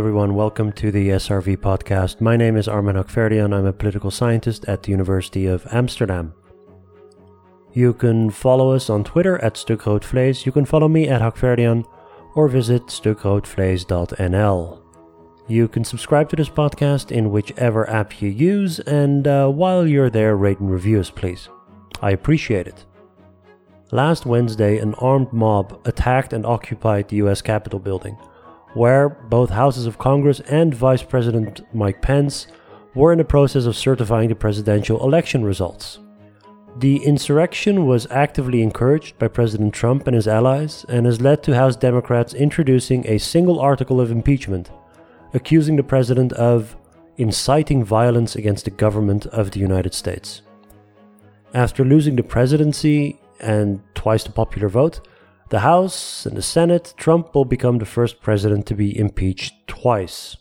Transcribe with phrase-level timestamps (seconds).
[0.00, 2.22] Everyone, welcome to the SRV podcast.
[2.22, 3.54] My name is Armen Hakhverdian.
[3.54, 6.32] I'm a political scientist at the University of Amsterdam.
[7.74, 10.46] You can follow us on Twitter at Stukroodvlees.
[10.46, 11.84] You can follow me at Hakhverdian
[12.34, 14.82] or visit stukroodvlees.nl.
[15.46, 20.08] You can subscribe to this podcast in whichever app you use, and uh, while you're
[20.08, 21.50] there, rate and review us, please.
[22.00, 22.86] I appreciate it.
[23.92, 28.16] Last Wednesday, an armed mob attacked and occupied the US Capitol building
[28.74, 32.46] where both houses of Congress and Vice President Mike Pence
[32.94, 35.98] were in the process of certifying the presidential election results.
[36.78, 41.54] The insurrection was actively encouraged by President Trump and his allies and has led to
[41.54, 44.70] House Democrats introducing a single article of impeachment,
[45.34, 46.76] accusing the president of
[47.16, 50.42] inciting violence against the government of the United States.
[51.52, 55.00] After losing the presidency and twice the popular vote,
[55.50, 60.36] the House and the Senate, Trump will become the first president to be impeached twice.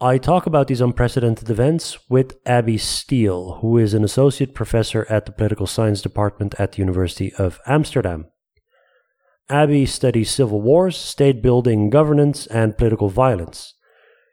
[0.00, 5.26] I talk about these unprecedented events with Abbey Steele, who is an associate professor at
[5.26, 8.26] the political science department at the University of Amsterdam.
[9.50, 13.74] Abbey studies civil wars, state building, governance, and political violence.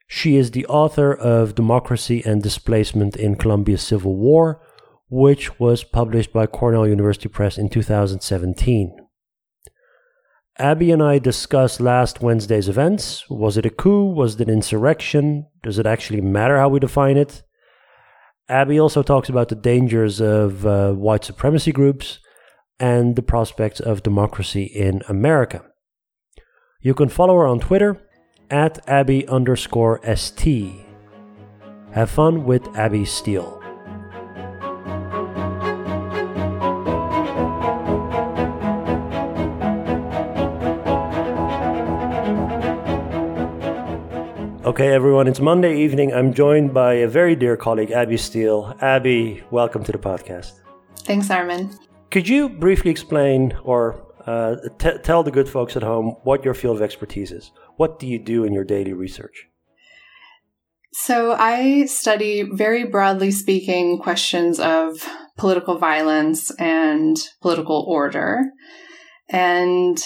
[0.07, 4.61] She is the author of Democracy and Displacement in Colombia's Civil War,
[5.09, 9.02] which was published by Cornell University Press in 2017.
[10.59, 13.27] Abbey and I discussed last Wednesday's events.
[13.27, 14.05] Was it a coup?
[14.13, 15.47] Was it an insurrection?
[15.63, 17.41] Does it actually matter how we define it?
[18.47, 22.19] Abbey also talks about the dangers of uh, white supremacy groups
[22.79, 25.63] and the prospects of democracy in America.
[26.81, 27.99] You can follow her on Twitter
[28.51, 30.85] at Abbey underscore ST.
[31.93, 33.62] Have fun with Abbey Steele.
[44.73, 46.11] Okay, everyone, it's Monday evening.
[46.11, 48.75] I'm joined by a very dear colleague, Abbey Steele.
[48.81, 50.61] Abbey, welcome to the podcast.
[51.01, 51.69] Thanks, Armen.
[52.09, 56.55] Could you briefly explain or uh, t- tell the good folks at home what your
[56.55, 57.51] field of expertise is?
[57.77, 59.45] What do you do in your daily research?
[60.91, 65.07] So, I study, very broadly speaking, questions of
[65.37, 68.45] political violence and political order.
[69.29, 69.99] And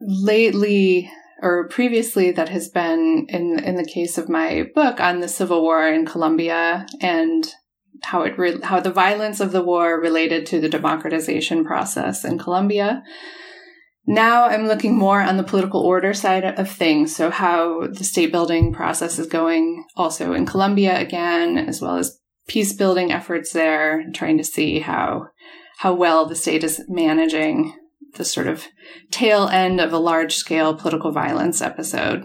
[0.00, 1.08] lately,
[1.42, 5.62] or previously that has been in in the case of my book on the civil
[5.62, 7.46] war in Colombia and
[8.04, 12.38] how it re- how the violence of the war related to the democratization process in
[12.38, 13.02] Colombia.
[14.06, 18.30] Now I'm looking more on the political order side of things, so how the state
[18.30, 24.04] building process is going also in Colombia again, as well as peace building efforts there,
[24.14, 25.28] trying to see how
[25.78, 27.74] how well the state is managing
[28.16, 28.64] the sort of
[29.10, 32.24] tail end of a large scale political violence episode?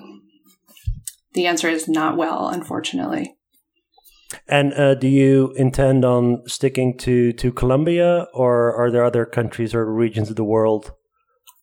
[1.33, 3.35] The answer is not well, unfortunately.
[4.47, 9.73] And uh, do you intend on sticking to, to Colombia, or are there other countries
[9.73, 10.93] or regions of the world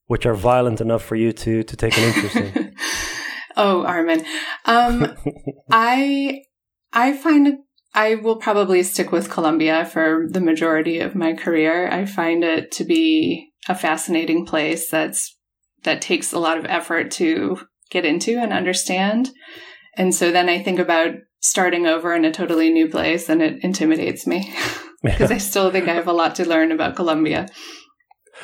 [0.06, 2.74] which are violent enough for you to, to take an interest in?
[3.56, 4.24] oh, Armen.
[4.64, 5.14] Um,
[5.70, 6.42] I
[6.92, 7.58] I find
[7.94, 11.88] I will probably stick with Colombia for the majority of my career.
[11.90, 15.36] I find it to be a fascinating place that's
[15.84, 19.30] that takes a lot of effort to get into and understand.
[19.96, 23.62] And so then I think about starting over in a totally new place and it
[23.62, 24.52] intimidates me
[25.02, 27.48] because I still think I have a lot to learn about Colombia.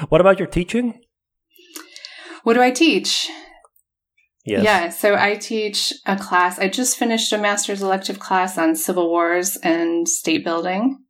[0.09, 1.01] What about your teaching?
[2.45, 3.29] What do I teach?
[4.45, 4.63] Yes.
[4.63, 6.59] Yeah, so I teach a class.
[6.59, 11.04] I just finished a master's elective class on civil wars and state building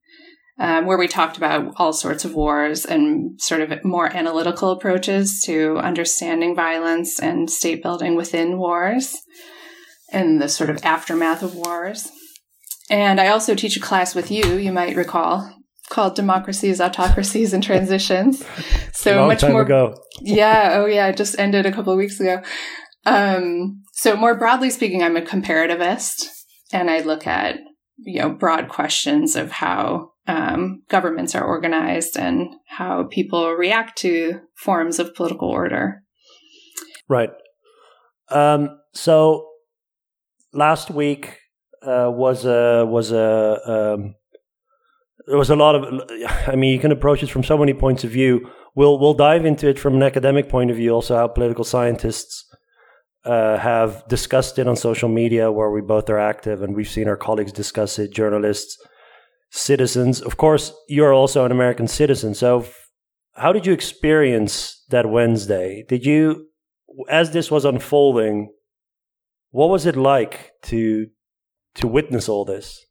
[0.59, 5.43] um, where we talked about all sorts of wars and sort of more analytical approaches
[5.47, 9.17] to understanding violence and state building within wars
[10.13, 12.11] and the sort of aftermath of wars.
[12.89, 15.51] And I also teach a class with you, you might recall,
[15.89, 18.45] called Democracies, Autocracies, and Transitions.
[18.97, 19.63] So much more.
[19.63, 19.97] Ago.
[20.23, 20.77] yeah.
[20.77, 21.09] Oh, yeah.
[21.09, 22.43] It just ended a couple of weeks ago.
[23.05, 26.27] Um, so more broadly speaking, I'm a comparativist
[26.73, 27.59] and I look at,
[27.99, 34.41] you know, broad questions of how um, governments are organized and how people react to
[34.57, 36.03] forms of political order.
[37.09, 37.31] Right.
[38.31, 39.47] Um, so
[40.53, 41.39] last week
[41.83, 43.61] uh, was a was a
[43.97, 44.15] um,
[45.27, 45.85] there was a lot of.
[46.47, 48.51] I mean, you can approach it from so many points of view.
[48.75, 52.45] We'll we'll dive into it from an academic point of view, also how political scientists.
[53.27, 57.09] Uh, have discussed it on social media where we both are active and we've seen
[57.09, 58.77] our colleagues discuss it, journalists,
[59.51, 60.21] citizens.
[60.21, 62.35] Of course, you're also an American citizen.
[62.35, 62.67] So,
[63.35, 65.85] how did you experience that Wednesday?
[65.89, 66.49] Did you,
[67.09, 68.53] as this was unfolding,
[69.51, 71.07] what was it like to
[71.77, 72.85] to witness all this?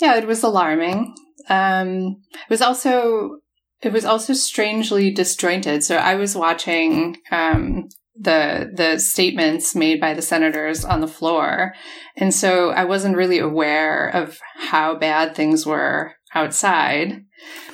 [0.00, 1.14] Yeah, it was alarming.
[1.48, 3.38] Um, it was also
[3.82, 5.84] it was also strangely disjointed.
[5.84, 7.88] So I was watching um,
[8.18, 11.74] the the statements made by the senators on the floor,
[12.16, 17.24] and so I wasn't really aware of how bad things were outside.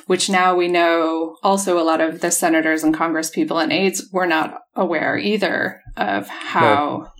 [0.07, 4.09] Which now we know also a lot of the senators and Congress people and aides
[4.11, 7.11] were not aware either of how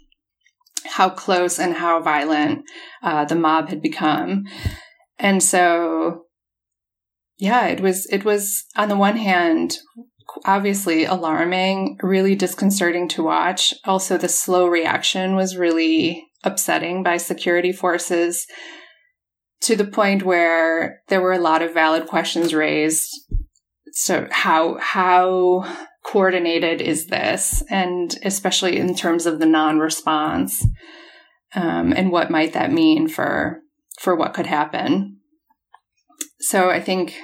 [0.86, 2.66] how close and how violent
[3.04, 4.46] uh, the mob had become,
[5.20, 6.26] and so
[7.38, 9.78] yeah, it was it was on the one hand
[10.46, 13.74] obviously alarming, really disconcerting to watch.
[13.86, 18.48] Also, the slow reaction was really upsetting by security forces
[19.62, 23.10] to the point where there were a lot of valid questions raised.
[23.94, 25.66] So how how
[26.04, 30.66] coordinated is this, and especially in terms of the non-response,
[31.54, 33.60] um, and what might that mean for
[34.00, 35.20] for what could happen?
[36.40, 37.16] So I think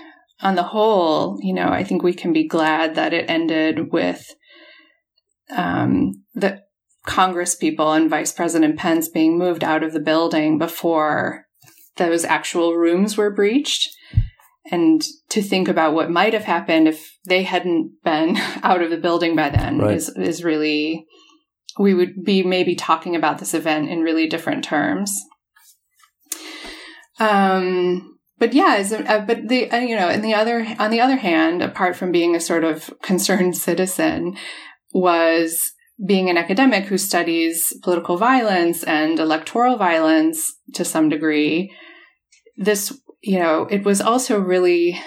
[0.42, 4.36] on the whole, you know, I think we can be glad that it ended with
[5.56, 6.62] um, the
[7.06, 11.46] Congress people and Vice President Pence being moved out of the building before
[11.96, 13.90] those actual rooms were breached.
[14.70, 18.98] And to think about what might have happened if they hadn't been out of the
[18.98, 19.96] building by then right.
[19.96, 21.06] is, is really,
[21.80, 25.18] we would be maybe talking about this event in really different terms.
[27.20, 31.18] Um, but yeah, uh, but the uh, you know, and the other on the other
[31.18, 34.38] hand, apart from being a sort of concerned citizen,
[34.94, 35.74] was
[36.06, 41.74] being an academic who studies political violence and electoral violence to some degree.
[42.56, 45.00] This, you know, it was also really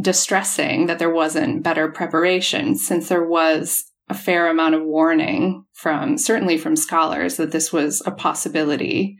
[0.00, 6.16] distressing that there wasn't better preparation since there was a fair amount of warning from
[6.18, 9.16] certainly from scholars that this was a possibility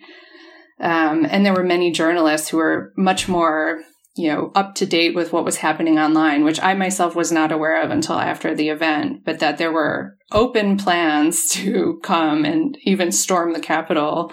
[0.81, 3.83] um, and there were many journalists who were much more,
[4.15, 7.53] you know, up to date with what was happening online, which I myself was not
[7.53, 12.77] aware of until after the event, but that there were open plans to come and
[12.83, 14.33] even storm the Capitol.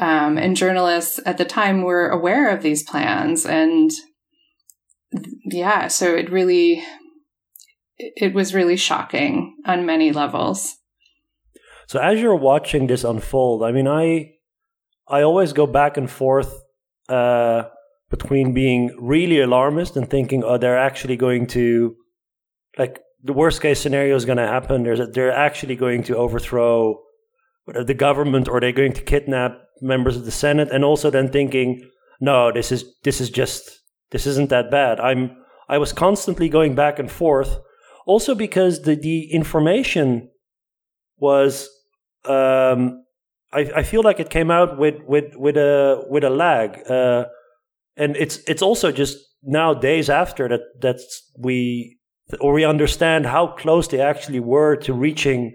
[0.00, 3.46] Um, and journalists at the time were aware of these plans.
[3.46, 3.92] And
[5.44, 6.82] yeah, so it really,
[7.96, 10.74] it was really shocking on many levels.
[11.86, 14.33] So as you're watching this unfold, I mean, I
[15.08, 16.62] I always go back and forth
[17.08, 17.64] uh,
[18.10, 21.96] between being really alarmist and thinking, oh, they're actually going to,
[22.78, 24.82] like, the worst case scenario is going to happen.
[24.82, 27.00] There's they're actually going to overthrow
[27.66, 31.88] the government or they're going to kidnap members of the Senate, and also then thinking,
[32.20, 33.80] no, this is this is just
[34.10, 35.00] this isn't that bad.
[35.00, 35.36] I'm
[35.68, 37.58] I was constantly going back and forth,
[38.06, 40.28] also because the the information
[41.16, 41.68] was
[42.26, 43.03] um,
[43.54, 47.26] I, I feel like it came out with with with a with a lag, uh,
[47.96, 51.00] and it's it's also just now days after that that
[51.38, 51.98] we
[52.40, 55.54] or we understand how close they actually were to reaching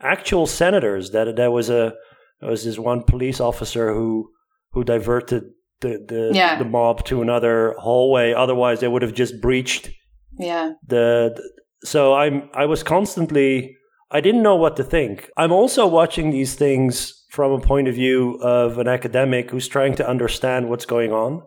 [0.00, 1.10] actual senators.
[1.12, 1.94] That there was a
[2.40, 4.30] there was this one police officer who
[4.72, 5.44] who diverted
[5.80, 6.58] the the, yeah.
[6.58, 8.32] the mob to another hallway.
[8.32, 9.90] Otherwise, they would have just breached.
[10.38, 10.72] Yeah.
[10.86, 13.76] The, the so I'm I was constantly
[14.10, 15.30] I didn't know what to think.
[15.36, 19.94] I'm also watching these things from a point of view of an academic who's trying
[19.96, 21.42] to understand what's going on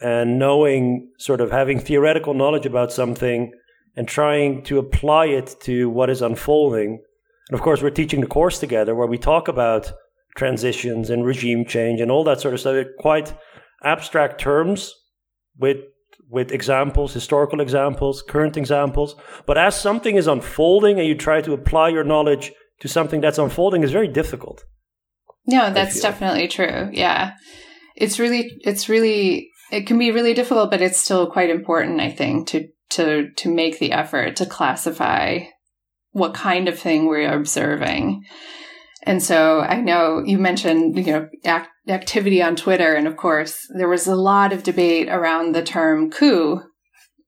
[0.00, 3.52] and knowing, sort of having theoretical knowledge about something
[3.96, 7.02] and trying to apply it to what is unfolding.
[7.48, 9.90] And of course, we're teaching the course together where we talk about
[10.36, 12.74] transitions and regime change and all that sort of stuff.
[12.74, 13.34] They're quite
[13.82, 14.94] abstract terms
[15.58, 15.78] with
[16.28, 19.14] with examples, historical examples, current examples.
[19.46, 23.38] But as something is unfolding and you try to apply your knowledge to something that's
[23.38, 24.64] unfolding is very difficult.
[25.46, 26.90] No, that's definitely true.
[26.92, 27.34] Yeah.
[27.94, 32.10] It's really, it's really, it can be really difficult, but it's still quite important, I
[32.10, 35.40] think, to, to, to make the effort to classify
[36.10, 38.24] what kind of thing we're observing.
[39.02, 42.94] And so I know you mentioned, you know, act- activity on Twitter.
[42.94, 46.60] And of course, there was a lot of debate around the term coup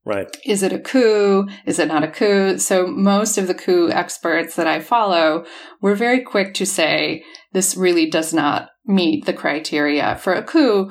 [0.08, 0.34] Right.
[0.46, 1.46] Is it a coup?
[1.66, 2.58] Is it not a coup?
[2.58, 5.44] So most of the coup experts that I follow
[5.82, 10.90] were very quick to say this really does not meet the criteria for a coup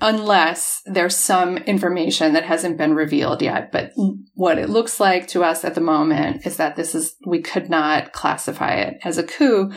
[0.00, 3.72] unless there's some information that hasn't been revealed yet.
[3.72, 3.92] But
[4.32, 7.68] what it looks like to us at the moment is that this is, we could
[7.68, 9.70] not classify it as a coup.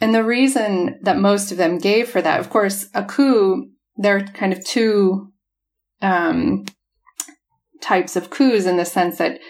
[0.00, 4.16] And the reason that most of them gave for that, of course, a coup, there
[4.16, 5.30] are kind of two,
[6.02, 6.64] um,
[7.80, 9.40] types of coups in the sense that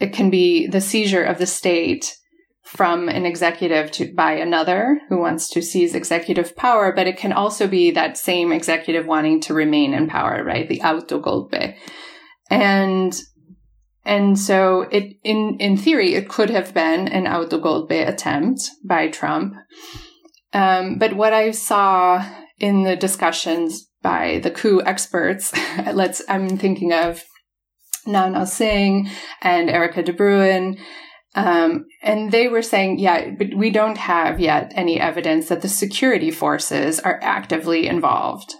[0.00, 2.16] it can be the seizure of the state
[2.64, 7.32] from an executive to by another who wants to seize executive power, but it can
[7.32, 10.68] also be that same executive wanting to remain in power, right?
[10.68, 11.76] The autogolpe.
[12.50, 13.14] And
[14.06, 19.54] and so it in in theory it could have been an autogolpe attempt by Trump.
[20.52, 22.26] Um, but what I saw
[22.58, 25.52] in the discussions by the coup experts,
[25.92, 27.22] let's I'm thinking of
[28.06, 29.08] Naunihal Singh
[29.42, 30.78] and Erica de Bruin
[31.34, 35.68] um, and they were saying, yeah, but we don't have yet any evidence that the
[35.68, 38.54] security forces are actively involved.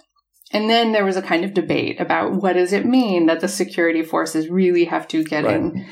[0.51, 3.47] And then there was a kind of debate about what does it mean that the
[3.47, 5.55] security forces really have to get right.
[5.55, 5.87] in,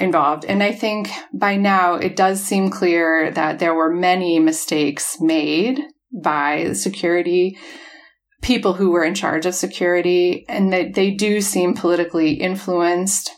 [0.00, 0.44] involved.
[0.44, 5.80] And I think by now it does seem clear that there were many mistakes made
[6.12, 7.58] by the security
[8.42, 13.30] people who were in charge of security and that they do seem politically influenced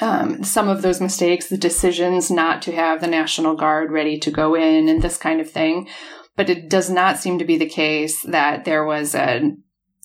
[0.00, 4.30] um, some of those mistakes, the decisions not to have the National Guard ready to
[4.30, 5.88] go in and this kind of thing.
[6.36, 9.52] But it does not seem to be the case that there was a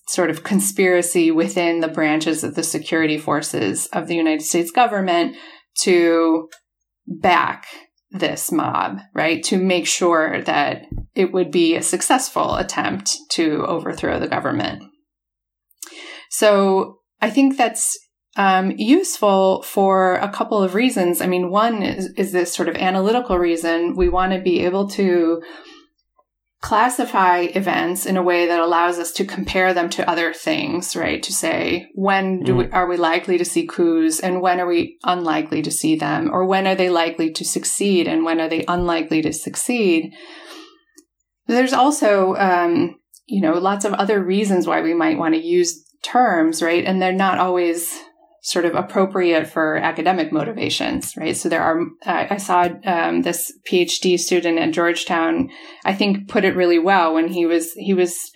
[0.08, 5.36] sort of conspiracy within the branches of the security forces of the United States government
[5.82, 6.50] to
[7.08, 7.66] back
[8.20, 9.44] this mob, right?
[9.46, 14.84] To make sure that it would be a successful attempt to overthrow the government.
[16.30, 17.98] So I think that's
[18.36, 21.22] um, useful for a couple of reasons.
[21.22, 23.96] I mean, one is, is this sort of analytical reason.
[23.96, 25.42] We want to be able to
[26.66, 31.22] classify events in a way that allows us to compare them to other things, right?
[31.22, 32.74] To say, when do we, mm.
[32.74, 36.32] are we likely to see coups and when are we unlikely to see them?
[36.34, 40.12] Or when are they likely to succeed and when are they unlikely to succeed?
[41.46, 42.96] There's also, um,
[43.28, 46.84] you know, lots of other reasons why we might want to use terms, right?
[46.84, 47.96] And they're not always
[48.46, 51.36] sort of appropriate for academic motivations, right?
[51.36, 55.50] So there are, uh, I saw um, this PhD student at Georgetown,
[55.84, 58.32] I think put it really well when he was, he was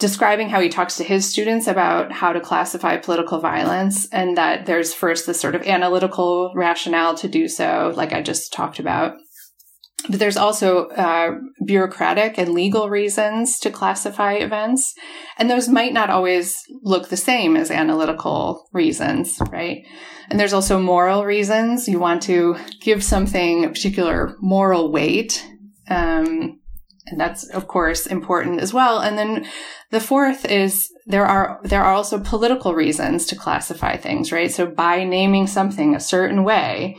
[0.00, 4.66] describing how he talks to his students about how to classify political violence and that
[4.66, 9.14] there's first this sort of analytical rationale to do so, like I just talked about.
[10.08, 14.94] But there's also uh, bureaucratic and legal reasons to classify events.
[15.38, 19.84] And those might not always look the same as analytical reasons, right?
[20.28, 21.88] And there's also moral reasons.
[21.88, 25.46] You want to give something a particular moral weight.
[25.88, 26.60] Um,
[27.06, 29.00] and that's, of course, important as well.
[29.00, 29.46] And then
[29.90, 34.50] the fourth is there are, there are also political reasons to classify things, right?
[34.50, 36.96] So by naming something a certain way,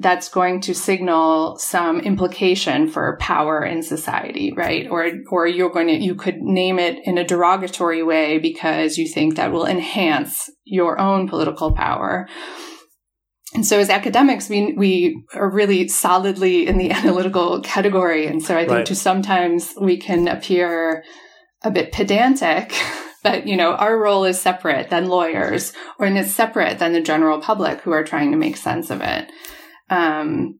[0.00, 4.86] that's going to signal some implication for power in society, right?
[4.88, 9.08] Or, or you're going to, you could name it in a derogatory way because you
[9.08, 12.28] think that will enhance your own political power.
[13.54, 18.28] And so as academics, we, we are really solidly in the analytical category.
[18.28, 18.86] And so I think right.
[18.86, 21.02] to sometimes we can appear
[21.62, 22.72] a bit pedantic.
[23.24, 27.00] But, you know, our role is separate than lawyers, or and it's separate than the
[27.00, 29.28] general public who are trying to make sense of it.
[29.90, 30.58] Um,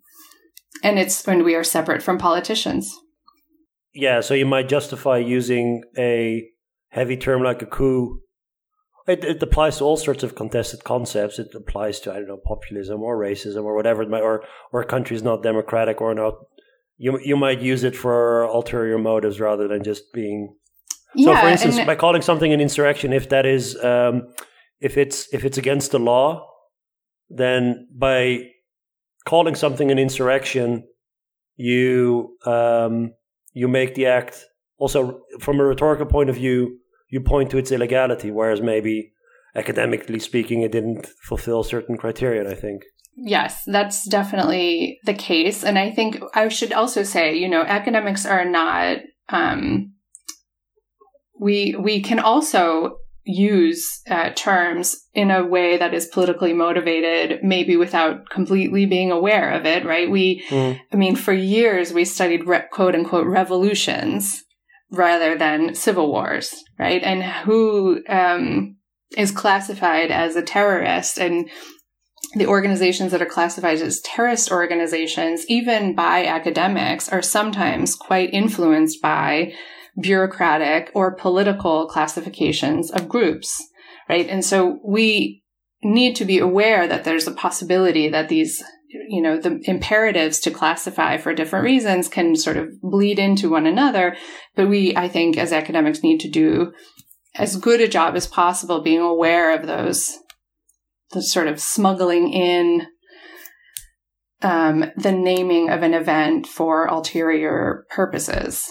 [0.83, 2.95] and it's when we are separate from politicians.
[3.95, 6.49] Yeah, so you might justify using a
[6.91, 8.21] heavy term like a coup.
[9.07, 11.39] It, it applies to all sorts of contested concepts.
[11.39, 14.83] It applies to I don't know populism or racism or whatever, it might, or or
[14.83, 16.35] a country is not democratic or not.
[16.99, 20.55] You you might use it for ulterior motives rather than just being.
[21.17, 24.29] So, yeah, for instance, by calling something an insurrection, if that is, um,
[24.79, 26.47] if it's if it's against the law,
[27.31, 28.51] then by
[29.29, 30.85] calling something an insurrection,
[31.57, 33.13] you um,
[33.53, 34.47] you make the act
[34.79, 36.79] also from a rhetorical point of view.
[37.11, 39.13] You point to its illegality, whereas maybe
[39.55, 42.51] academically speaking, it didn't fulfill certain criteria.
[42.51, 42.83] I think.
[43.17, 48.25] Yes, that's definitely the case, and I think I should also say, you know, academics
[48.25, 48.99] are not.
[49.29, 49.93] Um,
[51.39, 52.97] we we can also
[53.29, 59.51] use uh, terms in a way that is politically motivated, maybe without completely being aware
[59.51, 60.11] of it, right?
[60.11, 60.81] We, mm.
[60.91, 64.43] I mean, for years we studied re- quote unquote revolutions
[64.91, 67.03] rather than civil wars, right?
[67.03, 68.77] And who um,
[69.17, 71.51] is classified as a terrorist and
[72.35, 79.01] the organizations that are classified as terrorist organizations, even by academics, are sometimes quite influenced
[79.03, 79.53] by
[80.01, 83.63] bureaucratic or political classifications of groups,
[84.09, 84.29] right?
[84.29, 85.43] And so we
[85.83, 90.51] need to be aware that there's a possibility that these you know the imperatives to
[90.51, 94.17] classify for different reasons can sort of bleed into one another
[94.57, 96.73] but we i think as academics need to do
[97.35, 100.19] as good a job as possible being aware of those
[101.13, 102.87] the sort of smuggling in
[104.43, 108.71] um, the naming of an event for ulterior purposes.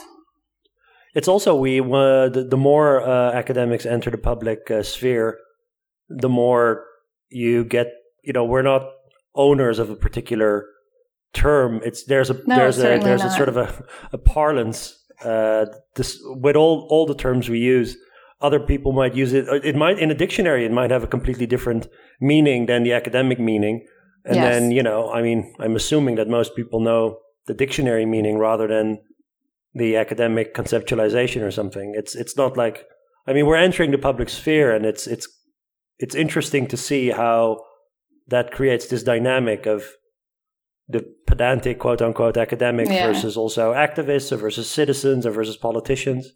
[1.18, 5.40] It's also we uh, the, the, more uh, academics enter the public uh, sphere,
[6.10, 6.86] the more
[7.30, 7.88] you get.
[8.22, 8.84] You know, we're not
[9.34, 10.68] owners of a particular
[11.34, 11.82] term.
[11.84, 13.34] It's there's a no, there's a there's not.
[13.34, 13.84] a sort of a,
[14.14, 14.96] a parlance.
[15.26, 17.98] Uh, this with all all the terms we use,
[18.40, 19.48] other people might use it.
[19.66, 20.66] It might in a dictionary.
[20.66, 21.88] It might have a completely different
[22.22, 23.88] meaning than the academic meaning.
[24.24, 24.54] And yes.
[24.54, 28.68] then you know, I mean, I'm assuming that most people know the dictionary meaning rather
[28.68, 29.00] than
[29.78, 31.94] the academic conceptualization or something.
[31.96, 32.86] It's it's not like
[33.28, 35.28] I mean, we're entering the public sphere, and it's it's
[36.00, 37.62] it's interesting to see how
[38.28, 39.86] that creates this dynamic of
[40.88, 43.08] the pedantic quote unquote academic yeah.
[43.08, 46.32] versus also activists or versus citizens or versus politicians.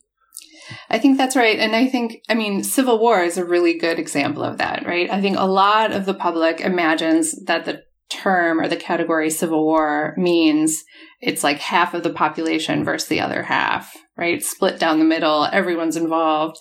[0.89, 1.60] I think that's right.
[1.60, 5.10] And I think, I mean, Civil War is a really good example of that, right?
[5.10, 9.65] I think a lot of the public imagines that the term or the category Civil
[9.65, 10.83] War means
[11.21, 14.43] it's like half of the population versus the other half, right?
[14.43, 16.57] Split down the middle, everyone's involved.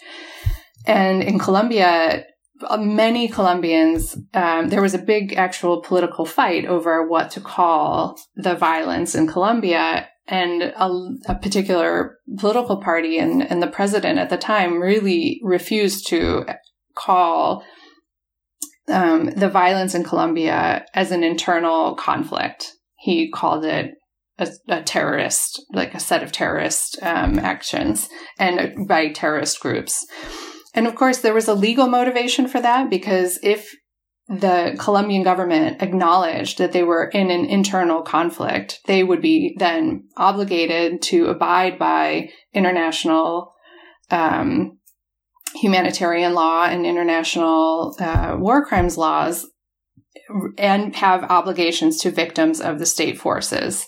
[0.87, 2.25] And in Colombia,
[2.63, 8.19] uh, many Colombians, um, there was a big actual political fight over what to call
[8.37, 10.09] the violence in Colombia.
[10.29, 10.89] And a,
[11.27, 16.47] a particular political party and, and the president at the time really refused to
[16.97, 17.65] call
[18.89, 22.73] um, the violence in Colombia as an internal conflict.
[22.97, 23.95] He called it
[24.41, 30.07] a, a terrorist, like a set of terrorist um, actions and by terrorist groups.
[30.75, 33.75] And of course, there was a legal motivation for that because if
[34.29, 40.05] the Colombian government acknowledged that they were in an internal conflict, they would be then
[40.17, 43.53] obligated to abide by international
[44.11, 44.79] um,
[45.57, 49.47] humanitarian law and international uh, war crimes laws
[50.59, 53.87] and have obligations to victims of the state forces.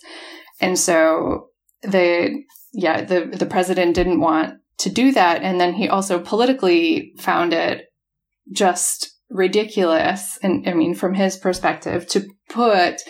[0.62, 1.48] And so
[1.82, 5.42] the yeah, the the president didn't want to do that.
[5.42, 7.86] And then he also politically found it
[8.50, 10.38] just ridiculous.
[10.42, 13.02] And I mean, from his perspective, to put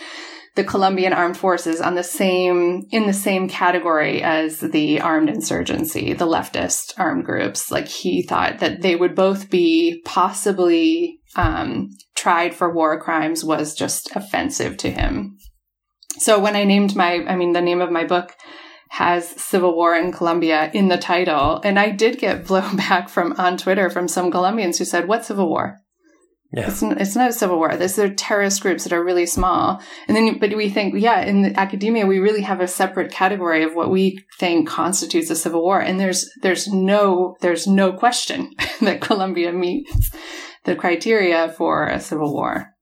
[0.55, 6.13] the Colombian armed forces on the same, in the same category as the armed insurgency,
[6.13, 7.71] the leftist armed groups.
[7.71, 13.73] Like he thought that they would both be possibly, um, tried for war crimes was
[13.73, 15.37] just offensive to him.
[16.17, 18.35] So when I named my, I mean, the name of my book
[18.89, 21.59] has Civil War in Colombia in the title.
[21.63, 25.49] And I did get blowback from on Twitter from some Colombians who said, What Civil
[25.49, 25.79] War?
[26.53, 26.67] Yeah.
[26.67, 27.75] It's, it's not a civil war.
[27.75, 29.81] These are terrorist groups that are really small.
[30.07, 33.63] And then, but we think, yeah, in the academia, we really have a separate category
[33.63, 35.79] of what we think constitutes a civil war.
[35.79, 40.11] And there's, there's no, there's no question that Colombia meets
[40.65, 42.72] the criteria for a civil war.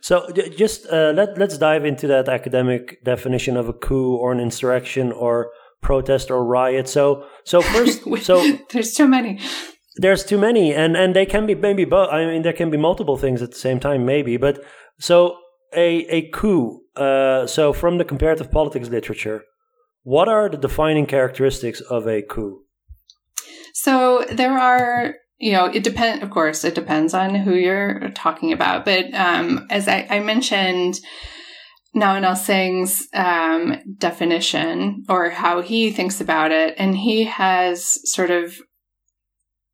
[0.00, 4.40] So just uh, let let's dive into that academic definition of a coup or an
[4.40, 6.88] insurrection or protest or riot.
[6.88, 9.40] So so first, so there's too many.
[9.96, 12.08] There's too many, and and they can be maybe both.
[12.10, 14.36] I mean, there can be multiple things at the same time, maybe.
[14.36, 14.62] But
[14.98, 15.36] so
[15.74, 16.80] a a coup.
[16.96, 19.44] Uh, so from the comparative politics literature,
[20.02, 22.64] what are the defining characteristics of a coup?
[23.74, 28.52] So there are you know, it depends, of course, it depends on who you're talking
[28.52, 28.84] about.
[28.84, 31.00] But um, as I, I mentioned,
[31.96, 38.58] Naunihal Singh's um, definition or how he thinks about it, and he has sort of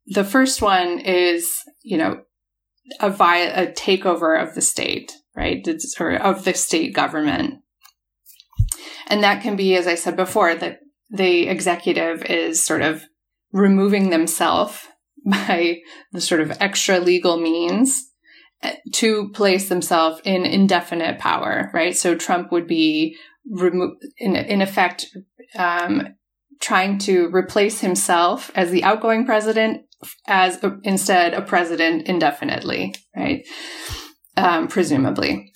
[0.06, 1.52] the first one is,
[1.82, 2.22] you know,
[3.00, 5.66] a, vi- a takeover of the state, right?
[5.66, 7.56] It's, or of the state government.
[9.08, 10.78] And that can be, as I said before, that
[11.10, 13.02] the executive is sort of
[13.50, 14.86] removing themselves
[15.30, 15.78] by
[16.12, 18.10] the sort of extra legal means
[18.62, 21.96] eh, to place themselves in indefinite power, right?
[21.96, 23.16] So Trump would be
[23.50, 25.06] remo- in, in effect
[25.56, 26.14] um,
[26.60, 29.82] trying to replace himself as the outgoing president
[30.28, 33.44] as a, instead a president indefinitely, right?
[34.36, 35.52] Um, presumably.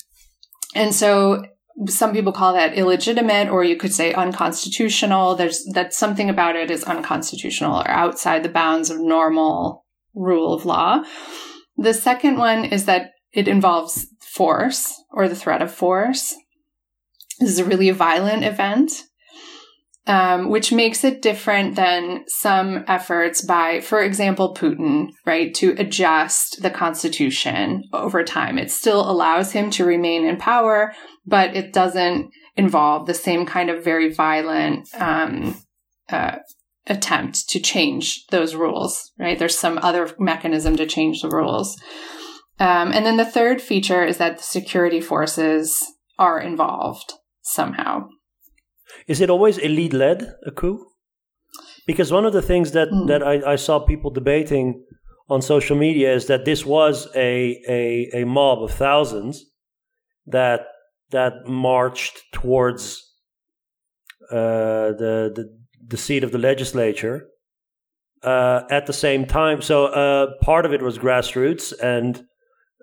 [0.75, 1.43] And so
[1.87, 5.35] some people call that illegitimate or you could say unconstitutional.
[5.35, 10.65] There's that something about it is unconstitutional or outside the bounds of normal rule of
[10.65, 11.03] law.
[11.77, 16.35] The second one is that it involves force or the threat of force.
[17.39, 19.03] This is a really violent event
[20.07, 26.61] um, which makes it different than some efforts by, for example, Putin, right, to adjust
[26.61, 28.57] the constitution over time.
[28.57, 30.93] It still allows him to remain in power,
[31.25, 35.55] but it doesn't involve the same kind of very violent um,
[36.09, 36.37] uh,
[36.87, 39.37] attempt to change those rules, right?
[39.37, 41.79] There's some other mechanism to change the rules.
[42.59, 45.83] Um, and then the third feature is that the security forces
[46.19, 48.07] are involved somehow.
[49.07, 50.85] Is it always elite led a coup?
[51.87, 53.07] Because one of the things that, mm.
[53.07, 54.83] that I, I, saw people debating
[55.29, 59.45] on social media is that this was a, a, a mob of thousands
[60.27, 60.61] that
[61.11, 63.07] that marched towards
[64.31, 67.27] uh, the, the the seat of the legislature
[68.23, 69.61] uh, at the same time.
[69.61, 72.23] So uh, part of it was grassroots, and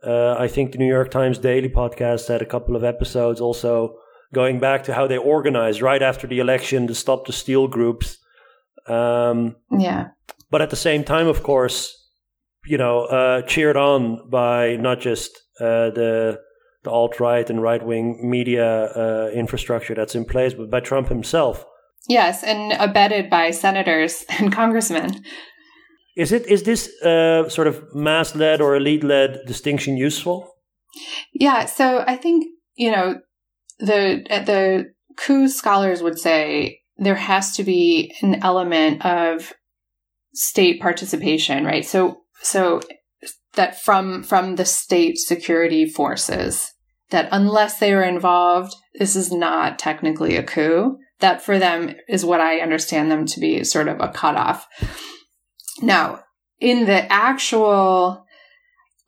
[0.07, 3.97] uh, I think the New York Times Daily podcast had a couple of episodes also
[4.35, 8.19] going back to how they organized right after the election to stop the steal groups.
[8.87, 10.09] Um, yeah.
[10.51, 11.95] But at the same time, of course,
[12.67, 16.41] you know, uh, cheered on by not just uh, the
[16.85, 21.09] the alt right and right wing media uh, infrastructure that's in place, but by Trump
[21.09, 21.65] himself.
[22.09, 25.25] Yes, and abetted by senators and congressmen.
[26.17, 30.53] Is it is this uh, sort of mass led or elite led distinction useful?
[31.33, 33.21] Yeah, so I think you know
[33.79, 39.53] the the coup scholars would say there has to be an element of
[40.35, 41.85] state participation, right?
[41.85, 42.81] So so
[43.59, 46.73] that from from the state security forces
[47.11, 50.97] that unless they are involved, this is not technically a coup.
[51.19, 54.69] That for them is what I understand them to be sort of a cutoff.
[55.83, 56.21] Now,
[56.61, 58.25] in the actual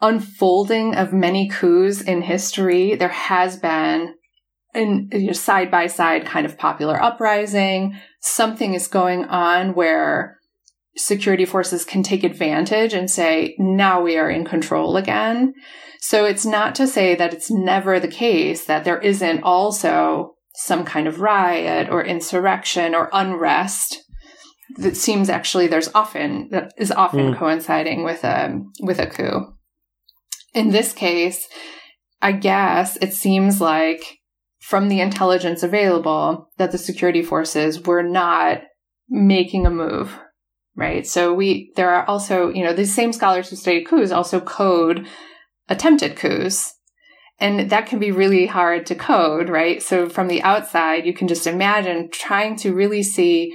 [0.00, 4.14] unfolding of many coups in history, there has been
[4.74, 7.94] a side by side kind of popular uprising.
[8.20, 10.39] Something is going on where
[10.96, 15.54] security forces can take advantage and say, now we are in control again.
[16.00, 20.84] So it's not to say that it's never the case that there isn't also some
[20.84, 23.98] kind of riot or insurrection or unrest
[24.76, 27.38] that seems actually there's often that is often mm.
[27.38, 29.54] coinciding with a with a coup.
[30.54, 31.48] In this case,
[32.22, 34.18] I guess it seems like
[34.60, 38.62] from the intelligence available that the security forces were not
[39.08, 40.18] making a move
[40.80, 41.06] right?
[41.06, 45.06] So we, there are also, you know, these same scholars who study coups also code
[45.68, 46.74] attempted coups.
[47.38, 49.82] And that can be really hard to code, right?
[49.82, 53.54] So from the outside, you can just imagine trying to really see,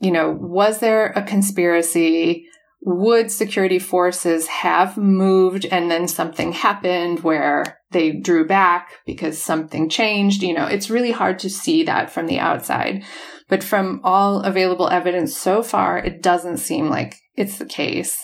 [0.00, 2.46] you know, was there a conspiracy?
[2.84, 9.88] Would security forces have moved and then something happened where they drew back because something
[9.88, 10.42] changed?
[10.42, 13.04] You know, it's really hard to see that from the outside.
[13.52, 18.16] But from all available evidence so far, it doesn't seem like it's the case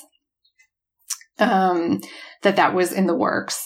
[1.38, 2.00] um,
[2.44, 3.62] that that was in the works.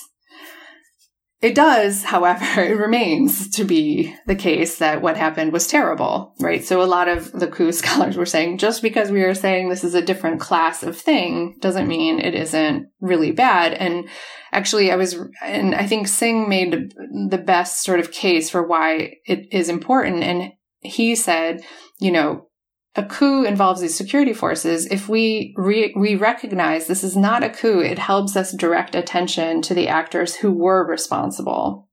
[1.40, 6.64] It does, however, it remains to be the case that what happened was terrible, right?
[6.64, 9.84] So a lot of the coup scholars were saying just because we are saying this
[9.84, 13.72] is a different class of thing doesn't mean it isn't really bad.
[13.72, 14.08] And
[14.50, 16.92] actually, I was, and I think Singh made
[17.28, 20.24] the best sort of case for why it is important.
[20.24, 21.60] And he said,
[22.00, 22.48] you know,
[22.94, 24.86] a coup involves these security forces.
[24.86, 29.62] If we re- we recognize this is not a coup, it helps us direct attention
[29.62, 31.88] to the actors who were responsible,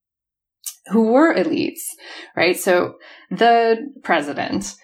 [0.88, 1.80] who were elites,
[2.36, 2.58] right?
[2.58, 2.96] So
[3.32, 4.76] the president,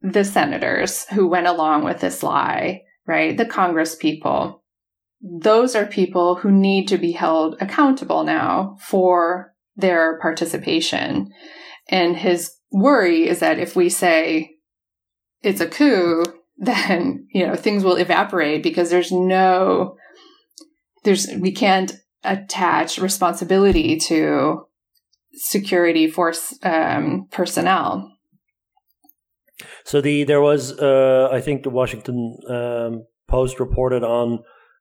[0.00, 3.36] the senators who went along with this lie, right?
[3.36, 4.62] The Congress people.
[5.20, 11.32] Those are people who need to be held accountable now for their participation.
[11.88, 14.56] And his worry is that if we say
[15.42, 16.24] it's a coup,
[16.58, 19.96] then, you know, things will evaporate because there's no,
[21.04, 21.92] there's, we can't
[22.24, 24.66] attach responsibility to
[25.34, 28.12] security force um, personnel.
[29.84, 34.40] So the there was uh, I think the Washington um, Post reported on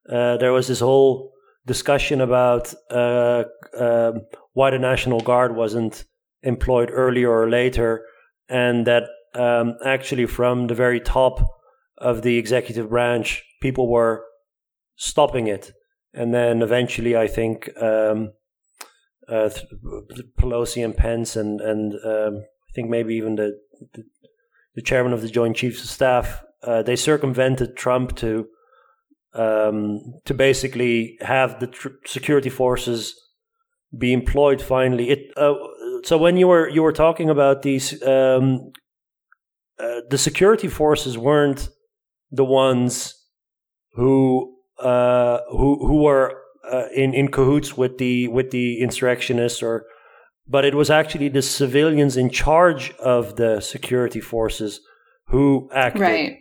[0.09, 1.31] uh, there was this whole
[1.65, 3.43] discussion about uh,
[3.77, 4.21] um,
[4.53, 6.05] why the National Guard wasn't
[6.43, 8.03] employed earlier or later,
[8.49, 11.39] and that um, actually from the very top
[11.97, 14.23] of the executive branch, people were
[14.95, 15.71] stopping it.
[16.13, 18.33] And then eventually, I think um,
[19.27, 19.49] uh,
[20.39, 23.59] Pelosi and Pence and and um, I think maybe even the,
[23.93, 24.03] the,
[24.75, 28.47] the chairman of the Joint Chiefs of Staff uh, they circumvented Trump to
[29.33, 33.15] um, to basically have the tr- security forces
[33.97, 35.09] be employed finally.
[35.09, 35.53] It uh,
[36.03, 38.71] so when you were you were talking about these, um,
[39.79, 41.69] uh, the security forces weren't
[42.31, 43.13] the ones
[43.93, 49.85] who uh, who who were uh, in in cahoots with the with the insurrectionists, or
[50.47, 54.81] but it was actually the civilians in charge of the security forces
[55.27, 56.01] who acted.
[56.01, 56.37] Right.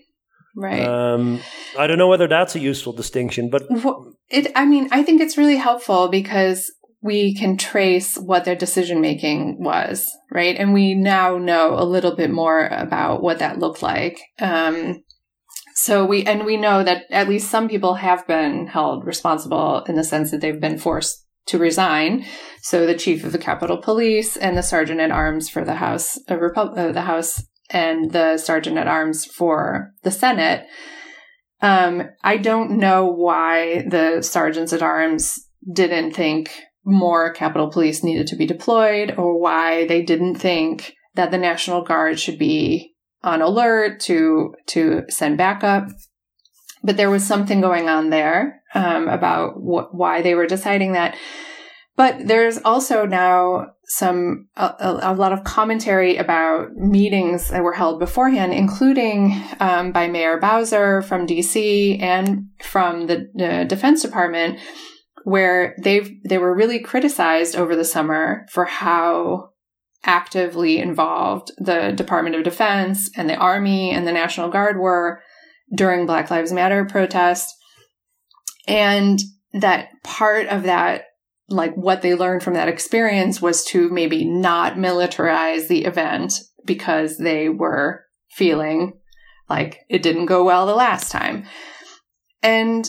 [0.59, 0.83] Right.
[0.83, 1.41] Um,
[1.79, 3.65] I don't know whether that's a useful distinction, but
[4.31, 4.51] it.
[4.57, 9.63] I mean, I think it's really helpful because we can trace what their decision making
[9.63, 10.57] was, right?
[10.57, 14.19] And we now know a little bit more about what that looked like.
[14.41, 15.03] Um,
[15.75, 19.95] so we, and we know that at least some people have been held responsible in
[19.95, 22.25] the sense that they've been forced to resign.
[22.63, 26.19] So the chief of the Capitol Police and the sergeant at arms for the House,
[26.29, 30.67] uh, uh, the House and the sergeant at arms for the Senate.
[31.61, 35.39] Um, I don't know why the sergeants at arms
[35.73, 36.51] didn't think
[36.87, 41.83] more Capitol Police needed to be deployed or why they didn't think that the National
[41.83, 45.89] Guard should be on alert to to send backup.
[46.83, 51.17] But there was something going on there um, about wh- why they were deciding that.
[51.97, 57.99] But there's also now some a, a, lot of commentary about meetings that were held
[57.99, 64.59] beforehand, including um, by Mayor Bowser from DC and from the, the Defense Department,
[65.27, 69.49] where they they were really criticized over the summer for how
[70.05, 75.21] actively involved the Department of Defense and the Army and the National Guard were
[75.75, 77.53] during Black Lives Matter protests,
[78.69, 79.19] and
[79.53, 81.07] that part of that
[81.49, 86.35] like what they learned from that experience was to maybe not militarize the event
[86.65, 88.93] because they were feeling
[89.51, 91.47] like it didn't go well the last time.
[92.45, 92.89] And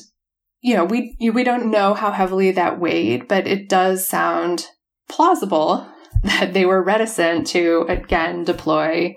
[0.62, 4.68] you know, we we don't know how heavily that weighed, but it does sound
[5.10, 5.88] plausible
[6.24, 9.16] that they were reticent to again deploy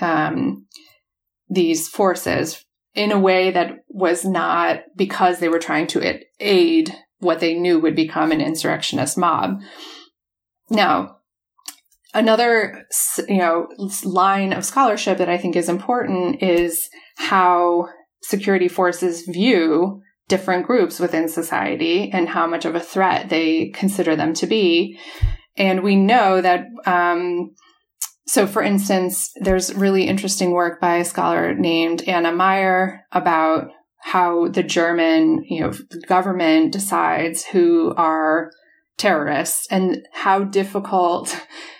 [0.00, 0.66] um,
[1.48, 7.40] these forces in a way that was not because they were trying to aid what
[7.40, 9.60] they knew would become an insurrectionist mob.
[10.68, 11.18] Now,
[12.14, 12.86] another
[13.28, 13.68] you know
[14.04, 17.88] line of scholarship that I think is important is how
[18.22, 24.16] security forces view different groups within society and how much of a threat they consider
[24.16, 24.98] them to be.
[25.56, 27.54] And we know that um,
[28.26, 34.48] so, for instance, there's really interesting work by a scholar named Anna Meier about how
[34.48, 35.72] the German, you know,
[36.06, 38.50] government decides who are
[38.96, 41.40] terrorists and how difficult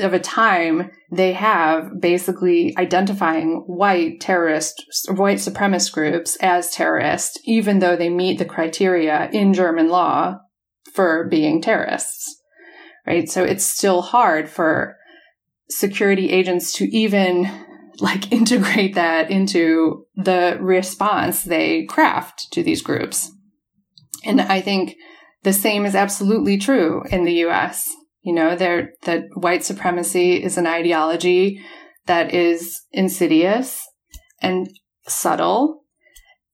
[0.00, 7.78] of a time they have basically identifying white terrorist, white supremacist groups as terrorists, even
[7.78, 10.38] though they meet the criteria in German law
[10.92, 12.36] for being terrorists.
[13.06, 13.28] Right.
[13.28, 14.96] So it's still hard for
[15.68, 17.50] security agents to even
[18.00, 23.30] like integrate that into the response they craft to these groups.
[24.24, 24.96] And I think
[25.42, 27.94] the same is absolutely true in the US.
[28.22, 31.62] You know, there that white supremacy is an ideology
[32.06, 33.86] that is insidious
[34.42, 34.68] and
[35.06, 35.84] subtle.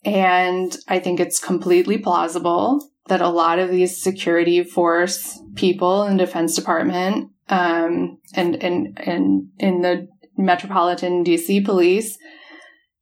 [0.05, 6.17] And I think it's completely plausible that a lot of these security force people in
[6.17, 12.19] the Defense Department um, and and and in the Metropolitan DC Police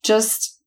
[0.03, 0.61] just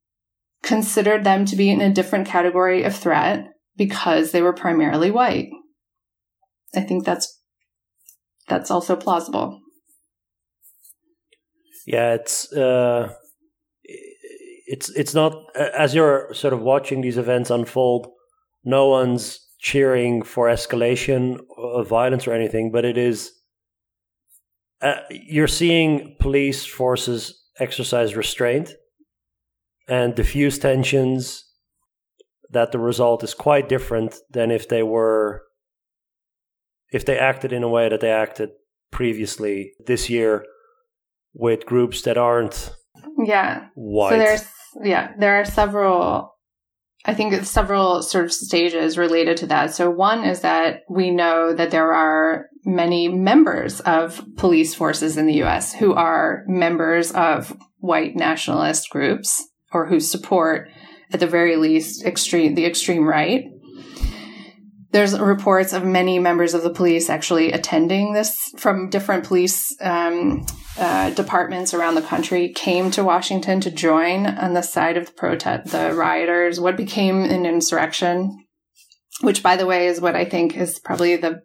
[0.62, 5.48] considered them to be in a different category of threat because they were primarily white.
[6.74, 7.37] I think that's
[8.48, 9.60] that's also plausible.
[11.86, 13.12] Yeah, it's uh,
[13.84, 18.08] it's it's not as you're sort of watching these events unfold.
[18.64, 23.32] No one's cheering for escalation of violence or anything, but it is
[24.82, 28.74] uh, you're seeing police forces exercise restraint
[29.88, 31.44] and diffuse tensions
[32.50, 35.42] that the result is quite different than if they were
[36.92, 38.50] if they acted in a way that they acted
[38.90, 40.44] previously this year
[41.34, 42.74] with groups that aren't
[43.24, 44.10] yeah white.
[44.10, 44.44] so there's
[44.82, 46.34] yeah there are several
[47.04, 49.72] I think it's several sort of stages related to that.
[49.72, 55.26] So one is that we know that there are many members of police forces in
[55.26, 60.68] the US who are members of white nationalist groups or who support
[61.12, 63.44] at the very least extreme the extreme right.
[64.90, 70.46] There's reports of many members of the police actually attending this from different police um,
[70.78, 75.12] uh, departments around the country came to Washington to join on the side of the
[75.12, 78.46] protest, the rioters, what became an insurrection,
[79.20, 81.42] which, by the way, is what I think is probably the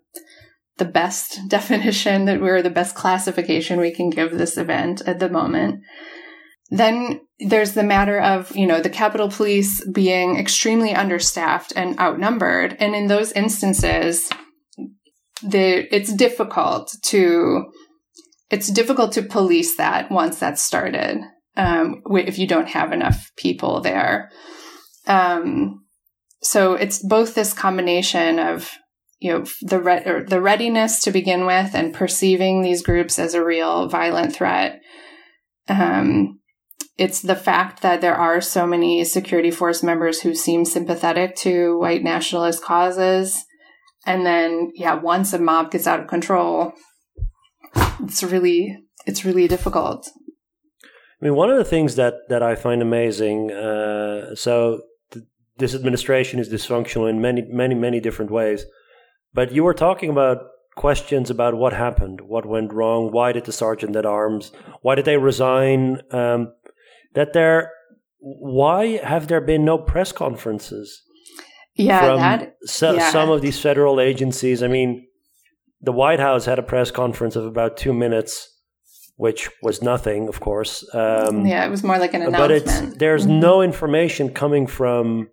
[0.77, 5.29] the best definition that we're the best classification we can give this event at the
[5.29, 5.81] moment.
[6.69, 12.75] Then there's the matter of, you know, the Capitol Police being extremely understaffed and outnumbered.
[12.79, 14.29] And in those instances,
[15.41, 17.65] the, it's difficult to
[18.49, 21.21] it's difficult to police that once that's started
[21.57, 24.29] um, if you don't have enough people there.
[25.07, 25.85] Um,
[26.41, 28.71] so it's both this combination of
[29.19, 33.43] you know the re- the readiness to begin with and perceiving these groups as a
[33.43, 34.81] real violent threat
[35.69, 36.39] um,
[36.97, 41.79] it's the fact that there are so many security force members who seem sympathetic to
[41.79, 43.45] white nationalist causes
[44.05, 46.73] and then yeah once a mob gets out of control
[48.03, 50.09] it's really it's really difficult
[50.83, 55.25] i mean one of the things that that i find amazing uh, so th-
[55.57, 58.65] this administration is dysfunctional in many many many different ways
[59.33, 60.37] but you were talking about
[60.75, 64.51] questions about what happened, what went wrong, why did the sergeant at arms,
[64.81, 66.01] why did they resign?
[66.11, 66.53] Um,
[67.13, 67.71] that there,
[68.19, 71.01] why have there been no press conferences?
[71.75, 73.11] Yeah, from that, so, yeah.
[73.11, 74.61] some of these federal agencies.
[74.61, 75.07] I mean,
[75.81, 78.47] the White House had a press conference of about two minutes,
[79.15, 80.85] which was nothing, of course.
[80.93, 82.37] Um, yeah, it was more like an announcement.
[82.37, 83.39] But it's there's Mhm.
[83.39, 85.29] no information coming from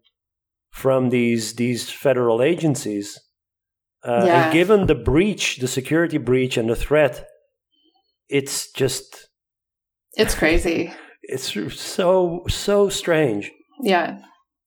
[0.71, 3.21] from these these federal agencies.
[4.03, 4.45] Uh, Yeah.
[4.45, 7.27] And given the breach, the security breach, and the threat,
[8.29, 9.29] it's just
[10.17, 10.93] it's crazy.
[11.23, 13.51] It's so so strange.
[13.83, 14.19] Yeah.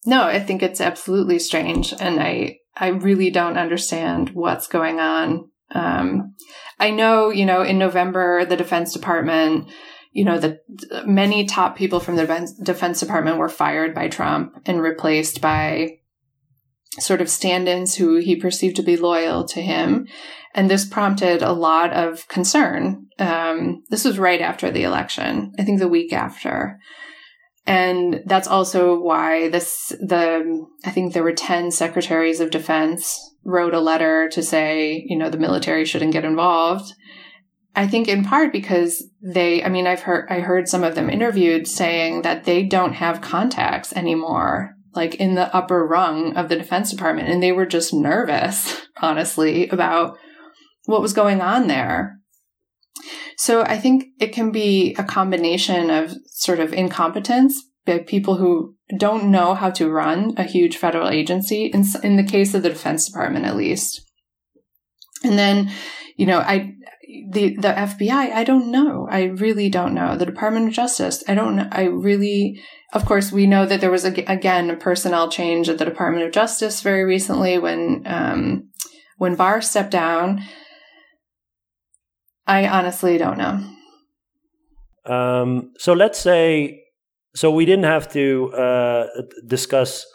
[0.05, 5.49] No, I think it's absolutely strange and I I really don't understand what's going on.
[5.73, 6.35] Um
[6.79, 9.69] I know, you know, in November the Defense Department,
[10.11, 10.59] you know, the
[11.05, 15.99] many top people from the Defense, Defense Department were fired by Trump and replaced by
[16.99, 20.08] sort of stand-ins who he perceived to be loyal to him.
[20.53, 23.08] And this prompted a lot of concern.
[23.17, 26.79] Um, this was right after the election, I think the week after.
[27.65, 33.73] And that's also why this, the, I think there were 10 secretaries of defense wrote
[33.73, 36.93] a letter to say, you know, the military shouldn't get involved.
[37.75, 41.10] I think in part because they, I mean, I've heard, I heard some of them
[41.10, 46.56] interviewed saying that they don't have contacts anymore, like in the upper rung of the
[46.56, 47.29] Defense Department.
[47.29, 50.17] And they were just nervous, honestly, about
[50.86, 52.19] what was going on there.
[53.38, 58.75] So I think it can be a combination of sort of incompetence by people who
[58.97, 62.69] don't know how to run a huge federal agency, in, in the case of the
[62.69, 64.10] Defense Department, at least.
[65.23, 65.71] And then,
[66.15, 66.75] you know, I,
[67.30, 69.08] the, the FBI, I don't know.
[69.10, 70.17] I really don't know.
[70.17, 71.67] The Department of Justice, I don't know.
[71.71, 72.62] I really,
[72.93, 76.26] of course, we know that there was, a, again, a personnel change at the Department
[76.26, 78.69] of Justice very recently when, um,
[79.17, 80.41] when Barr stepped down.
[82.47, 83.63] I honestly don't know.
[85.06, 86.84] Um, so let's say,
[87.36, 89.08] so we didn't have to uh,
[89.45, 90.06] discuss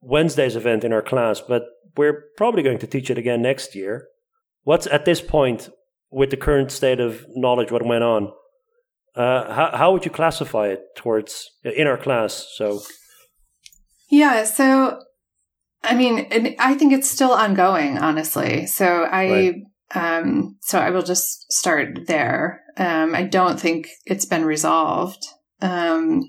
[0.00, 1.64] Wednesday's event in our class, but
[1.96, 4.08] we're probably going to teach it again next year.
[4.64, 5.70] What's at this point,
[6.12, 8.32] with the current state of knowledge, what went on?
[9.14, 12.46] Uh, how, how would you classify it towards in our class?
[12.56, 12.80] So,
[14.10, 15.00] yeah, so
[15.84, 18.66] I mean, I think it's still ongoing, honestly.
[18.66, 19.30] So I.
[19.30, 19.54] Right.
[19.94, 22.62] Um, so I will just start there.
[22.78, 25.22] Um, I don't think it's been resolved.
[25.60, 26.22] Um,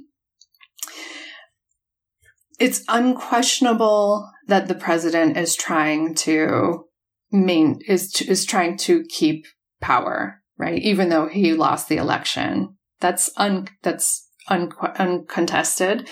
[2.60, 6.84] it's unquestionable that the president is trying to
[7.32, 9.46] main is is trying to keep
[9.84, 10.82] power, right?
[10.82, 16.08] Even though he lost the election, that's un that's un, uncontested.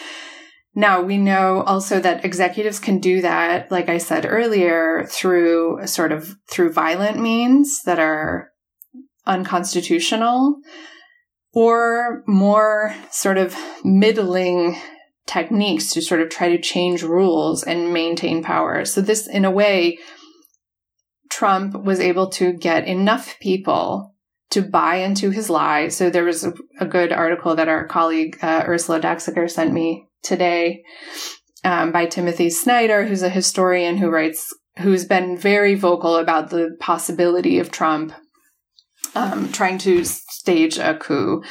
[0.76, 6.12] Now we know also that executives can do that, like I said earlier, through sort
[6.12, 8.52] of through violent means that are
[9.26, 10.58] unconstitutional
[11.54, 14.78] or more sort of middling
[15.28, 18.86] techniques to sort of try to change rules and maintain power.
[18.86, 19.98] So this, in a way,
[21.42, 24.14] Trump was able to get enough people
[24.52, 25.88] to buy into his lie.
[25.88, 30.06] So there was a, a good article that our colleague uh, Ursula Daxecker sent me
[30.22, 30.84] today
[31.64, 36.78] um, by Timothy Snyder, who's a historian who writes, who's been very vocal about the
[36.80, 38.14] possibility of Trump
[39.16, 41.44] um, trying to stage a coup,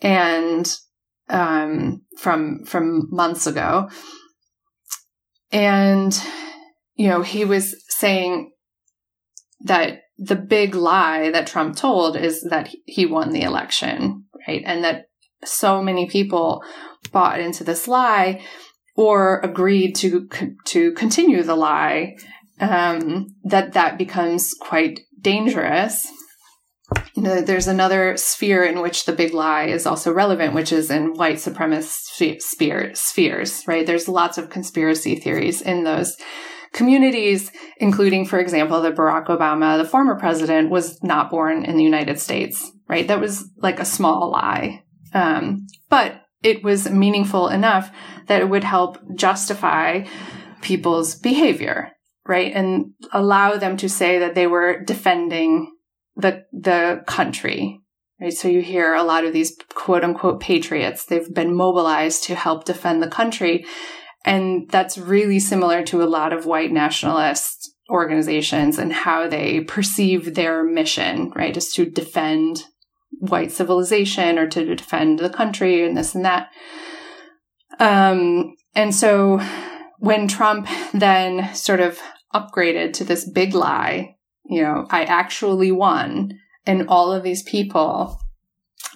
[0.00, 0.74] and
[1.28, 3.90] um, from from months ago,
[5.52, 6.18] and
[6.94, 8.52] you know he was saying
[9.60, 14.84] that the big lie that Trump told is that he won the election, right, and
[14.84, 15.06] that
[15.44, 16.62] so many people
[17.12, 18.42] bought into this lie
[18.96, 20.28] or agreed to
[20.64, 22.16] to continue the lie
[22.60, 26.06] um, that that becomes quite dangerous
[27.14, 30.90] you know, there's another sphere in which the big lie is also relevant, which is
[30.90, 33.86] in white supremacist sphere, spheres, right?
[33.86, 36.16] There's lots of conspiracy theories in those
[36.76, 41.82] communities, including, for example, that Barack Obama, the former president, was not born in the
[41.82, 43.08] United States, right?
[43.08, 44.84] That was like a small lie.
[45.14, 47.90] Um, but it was meaningful enough
[48.26, 50.04] that it would help justify
[50.60, 51.92] people's behavior,
[52.26, 52.52] right?
[52.54, 55.72] And allow them to say that they were defending
[56.14, 57.80] the, the country,
[58.20, 58.34] right?
[58.34, 61.06] So you hear a lot of these quote unquote patriots.
[61.06, 63.64] They've been mobilized to help defend the country.
[64.26, 70.34] And that's really similar to a lot of white nationalist organizations and how they perceive
[70.34, 71.56] their mission, right?
[71.56, 72.64] Is to defend
[73.20, 76.50] white civilization or to defend the country and this and that.
[77.78, 79.40] Um, and so
[80.00, 82.00] when Trump then sort of
[82.34, 88.20] upgraded to this big lie, you know, I actually won and all of these people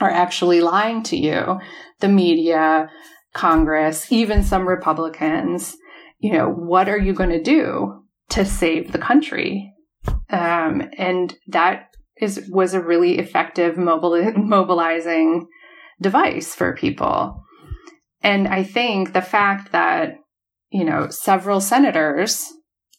[0.00, 1.60] are actually lying to you,
[2.00, 2.90] the media,
[3.34, 5.76] Congress, even some Republicans,
[6.18, 9.72] you know, what are you going to do to save the country?
[10.30, 11.88] Um, and that
[12.20, 15.48] is was a really effective mobili- mobilizing
[16.00, 17.42] device for people.
[18.22, 20.16] And I think the fact that,
[20.70, 22.46] you know, several senators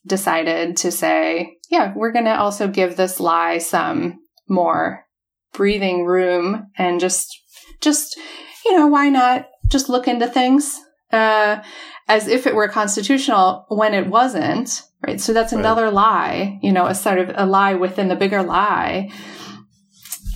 [0.05, 4.19] decided to say, yeah, we're going to also give this lie some
[4.49, 5.05] more
[5.53, 7.27] breathing room and just,
[7.82, 8.17] just,
[8.65, 10.80] you know, why not just look into things,
[11.11, 11.61] uh,
[12.07, 15.19] as if it were constitutional when it wasn't, right?
[15.19, 15.93] So that's another right.
[15.93, 19.09] lie, you know, a sort of a lie within the bigger lie.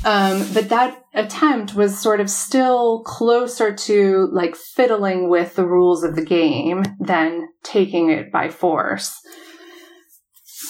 [0.05, 6.03] Um, but that attempt was sort of still closer to like fiddling with the rules
[6.03, 9.19] of the game than taking it by force.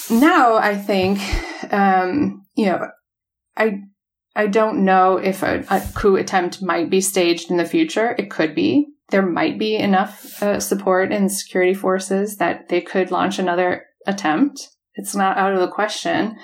[0.09, 1.19] Now I think,
[1.73, 2.87] um, you know,
[3.57, 3.81] I
[4.35, 8.15] I don't know if a, a, coup attempt might be staged in the future.
[8.17, 8.87] It could be.
[9.09, 14.69] There might be enough uh, support in security forces that they could launch another attempt.
[14.95, 16.37] It's not out of the question.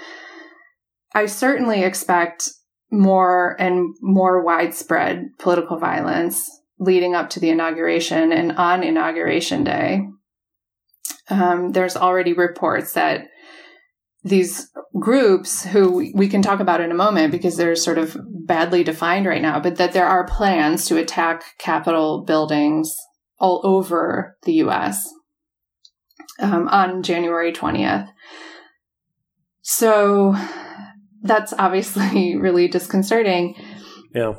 [1.13, 2.49] I certainly expect
[2.91, 10.07] more and more widespread political violence leading up to the inauguration and on inauguration day.
[11.29, 13.27] Um, there's already reports that
[14.23, 18.83] these groups who we can talk about in a moment because they're sort of badly
[18.83, 22.95] defined right now, but that there are plans to attack Capitol buildings
[23.39, 25.09] all over the US
[26.39, 28.09] um, on January 20th.
[29.61, 30.35] So
[31.23, 33.55] that's obviously really disconcerting.
[34.13, 34.33] Yeah.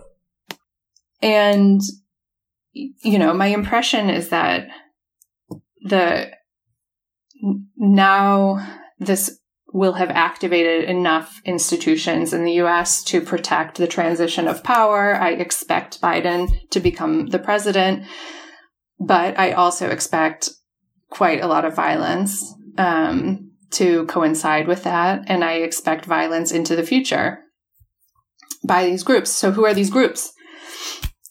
[1.20, 1.80] And,
[2.72, 4.68] you know, my impression is that
[5.85, 6.30] the
[7.76, 9.39] now this
[9.73, 15.14] will have activated enough institutions in the US to protect the transition of power.
[15.14, 18.05] I expect Biden to become the president,
[19.01, 20.51] but I also expect
[21.11, 22.55] quite a lot of violence.
[22.79, 25.25] Um, to coincide with that.
[25.27, 27.41] And I expect violence into the future
[28.66, 29.31] by these groups.
[29.31, 30.33] So who are these groups?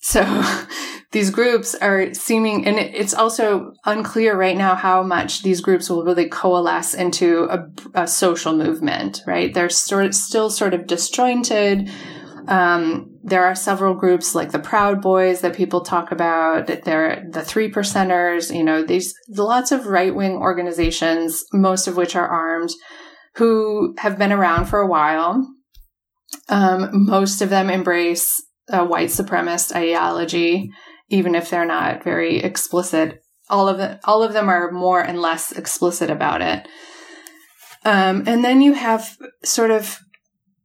[0.02, 0.22] So
[1.12, 6.04] these groups are seeming, and it's also unclear right now how much these groups will
[6.04, 9.54] really coalesce into a, a social movement, right?
[9.54, 11.92] They're sort, still sort of disjointed.
[12.48, 16.68] Um, there are several groups like the Proud Boys that people talk about.
[16.68, 22.16] There the Three Percenters, you know, these lots of right wing organizations, most of which
[22.16, 22.72] are armed,
[23.36, 25.46] who have been around for a while.
[26.48, 30.72] Um, most of them embrace a white supremacist ideology,
[31.12, 33.24] even if they're not very explicit.
[33.50, 36.68] All of them, all of them are more and less explicit about it.
[37.84, 40.00] Um, and then you have sort of,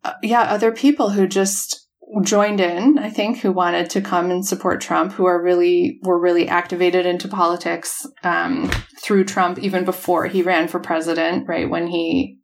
[0.04, 1.86] uh, yeah, other people who just
[2.22, 6.20] joined in, I think, who wanted to come and support Trump, who are really were
[6.20, 8.70] really activated into politics um,
[9.02, 11.48] through Trump even before he ran for president.
[11.48, 12.38] Right when he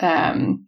[0.00, 0.65] um,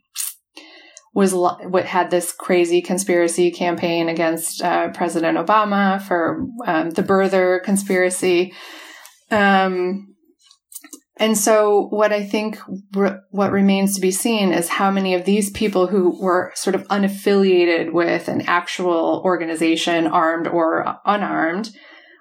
[1.14, 7.62] was what had this crazy conspiracy campaign against uh, President Obama for um, the birther
[7.62, 8.52] conspiracy.
[9.30, 10.14] Um,
[11.18, 12.58] and so what I think
[12.94, 16.76] re- what remains to be seen is how many of these people who were sort
[16.76, 21.70] of unaffiliated with an actual organization, armed or unarmed,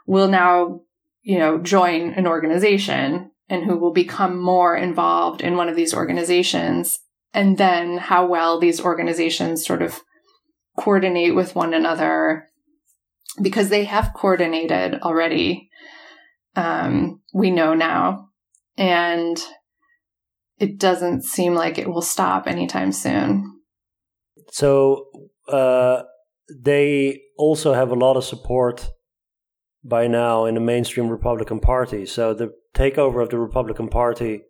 [0.08, 0.82] will now,
[1.22, 5.94] you know, join an organization and who will become more involved in one of these
[5.94, 6.98] organizations.
[7.38, 10.02] And then how well these organizations sort of
[10.76, 12.48] coordinate with one another
[13.40, 15.70] because they have coordinated already.
[16.56, 18.30] Um, we know now
[18.76, 19.40] and
[20.58, 23.60] it doesn't seem like it will stop anytime soon.
[24.50, 25.06] So
[25.48, 26.02] uh,
[26.50, 28.90] they also have a lot of support
[29.84, 32.08] by now in the mainstream Republican Party.
[32.08, 34.42] So the takeover of the Republican Party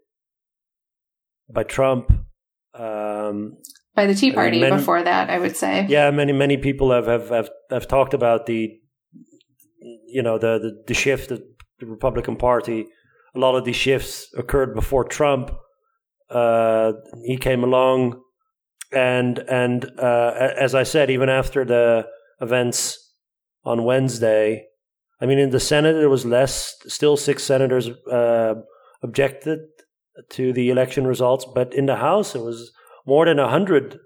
[1.53, 2.13] by Trump.
[2.73, 3.57] Um,
[3.95, 5.85] by the Tea Party many, before that, I would say.
[5.89, 8.79] Yeah, many many people have have, have, have talked about the,
[10.07, 11.41] you know, the, the, the shift of
[11.79, 12.87] the Republican Party
[13.37, 15.51] a lot of these shifts occurred before Trump,
[16.29, 16.93] uh,
[17.23, 18.21] he came along,
[18.91, 22.07] and and uh, as I said, even after the
[22.41, 23.13] events
[23.63, 24.65] on Wednesday,
[25.21, 26.75] I mean, in the Senate there was less.
[26.87, 28.55] Still, six senators uh,
[29.03, 29.59] objected
[30.29, 32.71] to the election results, but in the House it was
[33.05, 33.99] more than a hundred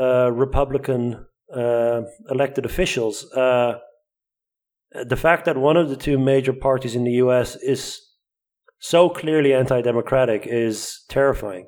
[0.00, 3.30] uh, Republican uh, elected officials.
[3.32, 3.78] Uh,
[4.92, 7.56] the fact that one of the two major parties in the U.S.
[7.56, 8.00] is
[8.78, 11.66] so clearly anti-democratic is terrifying.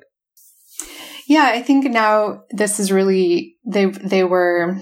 [1.27, 4.77] Yeah, I think now this is really they they were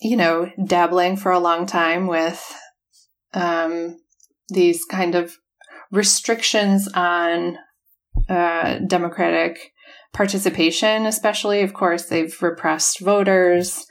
[0.00, 2.44] you know dabbling for a long time with
[3.32, 3.98] um,
[4.48, 5.36] these kind of
[5.90, 7.56] restrictions on
[8.28, 9.72] uh, democratic
[10.12, 11.62] participation, especially.
[11.62, 13.86] Of course, they've repressed voters.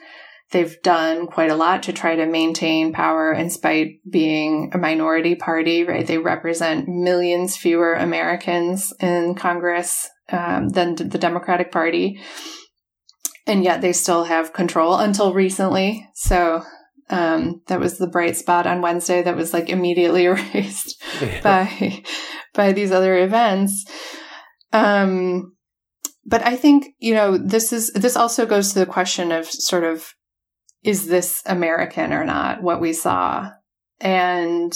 [0.52, 5.36] They've done quite a lot to try to maintain power in spite being a minority
[5.36, 6.06] party, right?
[6.06, 12.20] They represent millions fewer Americans in Congress um, than the Democratic Party.
[13.48, 16.08] And yet they still have control until recently.
[16.14, 16.64] So
[17.10, 21.42] um, that was the bright spot on Wednesday that was like immediately erased yeah.
[21.42, 22.04] by
[22.54, 23.86] by these other events.
[24.76, 25.56] Um,
[26.26, 29.84] but I think you know this is this also goes to the question of sort
[29.84, 30.14] of
[30.84, 32.62] is this American or not?
[32.62, 33.50] What we saw,
[34.00, 34.76] and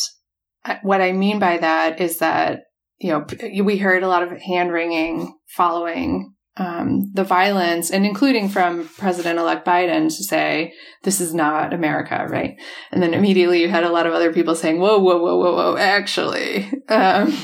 [0.82, 2.62] what I mean by that is that
[3.00, 8.50] you know we heard a lot of hand wringing following um, the violence, and including
[8.50, 10.74] from President elect Biden to say,
[11.04, 12.56] this is not America, right?
[12.92, 15.56] And then immediately you had a lot of other people saying, whoa, whoa, whoa, whoa,
[15.56, 16.70] whoa, actually.
[16.90, 17.38] Um,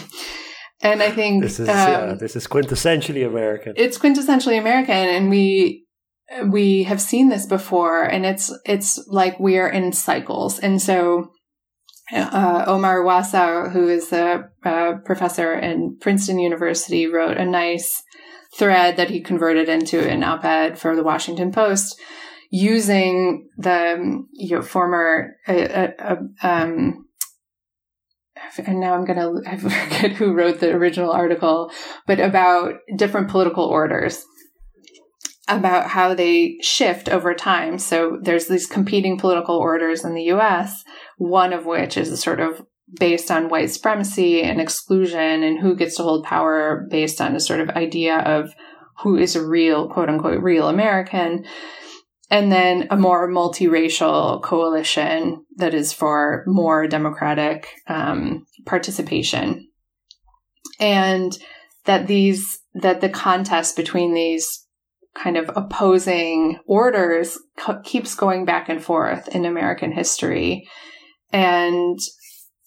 [0.81, 3.73] and I think this is, um, yeah, this is quintessentially American.
[3.77, 4.95] It's quintessentially American.
[4.95, 5.85] And we,
[6.49, 10.59] we have seen this before and it's, it's like we are in cycles.
[10.59, 11.31] And so,
[12.13, 18.03] uh, Omar Wasow, who is a, a professor in Princeton University, wrote a nice
[18.57, 21.99] thread that he converted into an op-ed for the Washington Post
[22.51, 27.04] using the you know, former uh, uh, uh um,
[28.59, 31.71] and now I'm gonna I forget who wrote the original article,
[32.07, 34.23] but about different political orders,
[35.47, 37.77] about how they shift over time.
[37.77, 40.83] So there's these competing political orders in the U.S.
[41.17, 42.65] One of which is sort of
[42.99, 47.39] based on white supremacy and exclusion and who gets to hold power based on a
[47.39, 48.53] sort of idea of
[48.99, 51.45] who is a real, quote unquote, real American.
[52.29, 59.67] And then a more multiracial coalition that is for more democratic um, participation.
[60.79, 61.37] And
[61.85, 64.65] that these, that the contest between these
[65.15, 70.67] kind of opposing orders co- keeps going back and forth in American history.
[71.31, 71.99] And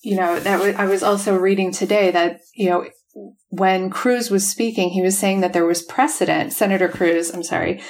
[0.02, 2.86] you know, that w- I was also reading today that, you know,
[3.48, 7.82] when Cruz was speaking, he was saying that there was precedent, Senator Cruz, I'm sorry,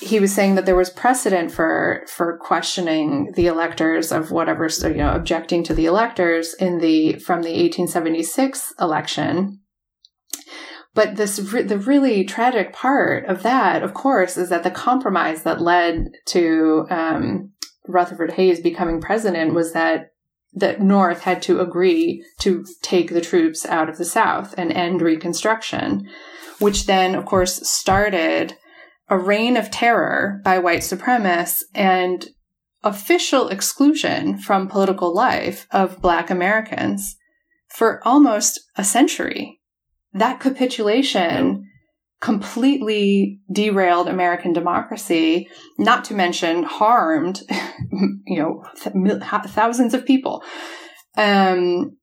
[0.00, 4.94] he was saying that there was precedent for for questioning the electors of whatever you
[4.94, 9.60] know objecting to the electors in the from the 1876 election.
[10.94, 15.60] But this the really tragic part of that of course is that the compromise that
[15.60, 17.52] led to um,
[17.86, 20.10] Rutherford Hayes becoming president was that
[20.52, 25.02] the North had to agree to take the troops out of the South and end
[25.02, 26.08] Reconstruction,
[26.58, 28.56] which then, of course, started
[29.08, 32.28] a reign of terror by white supremacists and
[32.82, 37.16] official exclusion from political life of Black Americans
[37.68, 39.60] for almost a century.
[40.12, 41.68] That capitulation
[42.20, 45.48] completely derailed American democracy,
[45.78, 47.42] not to mention harmed,
[48.26, 50.42] you know, th- thousands of people.
[51.16, 51.96] Um,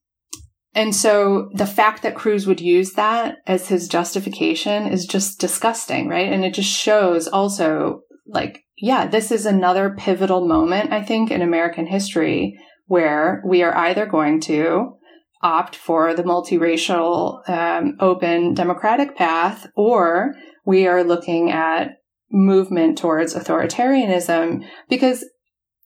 [0.76, 6.08] and so the fact that Cruz would use that as his justification is just disgusting,
[6.08, 6.32] right?
[6.32, 11.42] And it just shows also like, yeah, this is another pivotal moment, I think, in
[11.42, 12.58] American history
[12.88, 14.98] where we are either going to
[15.44, 20.34] opt for the multiracial, um, open democratic path, or
[20.66, 21.98] we are looking at
[22.32, 25.24] movement towards authoritarianism because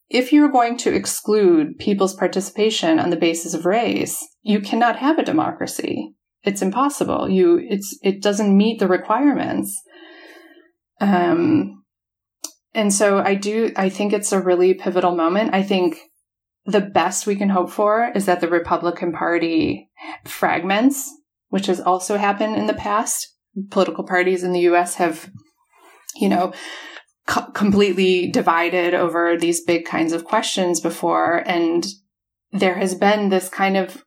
[0.09, 5.17] if you're going to exclude people's participation on the basis of race, you cannot have
[5.17, 6.13] a democracy.
[6.43, 7.29] It's impossible.
[7.29, 9.77] You, it's, it doesn't meet the requirements.
[11.01, 11.83] Um,
[12.73, 15.53] and so I do, I think it's a really pivotal moment.
[15.53, 15.97] I think
[16.65, 19.89] the best we can hope for is that the Republican Party
[20.25, 21.09] fragments,
[21.49, 23.33] which has also happened in the past.
[23.71, 25.31] Political parties in the US have,
[26.15, 26.53] you know,
[27.27, 31.43] co- completely divided over these big kinds of questions before.
[31.45, 31.85] And
[32.51, 34.03] there has been this kind of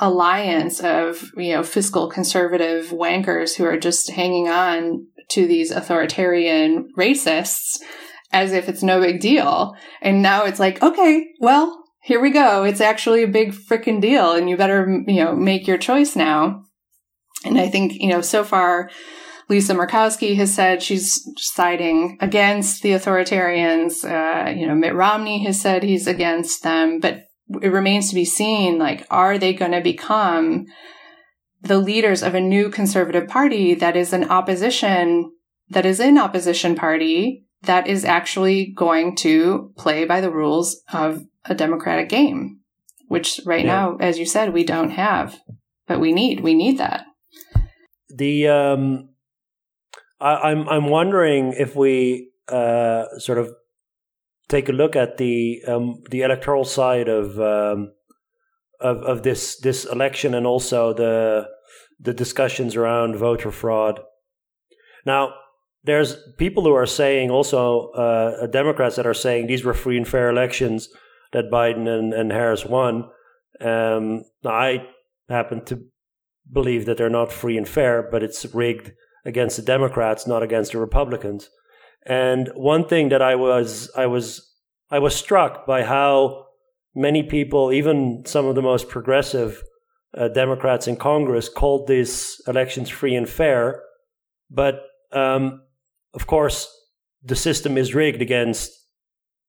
[0.00, 6.88] alliance of you know fiscal conservative wankers who are just hanging on to these authoritarian
[6.98, 7.78] racists
[8.32, 9.74] as if it's no big deal.
[10.02, 12.64] And now it's like, okay, well, here we go.
[12.64, 16.64] It's actually a big freaking deal and you better, you know, make your choice now.
[17.44, 18.90] And I think, you know, so far,
[19.48, 24.04] Lisa Murkowski has said she's siding against the authoritarians.
[24.04, 27.24] Uh, you know, Mitt Romney has said he's against them, but
[27.60, 30.66] it remains to be seen, like, are they going to become
[31.60, 35.32] the leaders of a new conservative party that is an opposition,
[35.68, 41.24] that is in opposition party that is actually going to play by the rules of
[41.46, 42.60] a democratic game,
[43.08, 43.72] which right yeah.
[43.72, 45.38] now, as you said, we don't have,
[45.86, 47.04] but we need, we need that.
[48.14, 49.08] The, um,
[50.20, 53.50] I, am I'm, I'm wondering if we, uh, sort of
[54.48, 57.92] take a look at the, um, the electoral side of, um,
[58.80, 61.46] of, of this, this election and also the,
[62.00, 64.00] the discussions around voter fraud.
[65.06, 65.34] Now,
[65.84, 70.08] there's people who are saying also uh, Democrats that are saying these were free and
[70.08, 70.88] fair elections
[71.32, 73.10] that Biden and, and Harris won.
[73.60, 74.86] Um, I
[75.28, 75.84] happen to
[76.50, 78.92] believe that they're not free and fair, but it's rigged
[79.24, 81.50] against the Democrats, not against the Republicans.
[82.06, 84.52] And one thing that I was I was
[84.90, 86.46] I was struck by how
[86.94, 89.62] many people, even some of the most progressive
[90.16, 93.82] uh, Democrats in Congress, called these elections free and fair.
[94.50, 95.62] But um,
[96.12, 96.68] of course,
[97.22, 98.70] the system is rigged against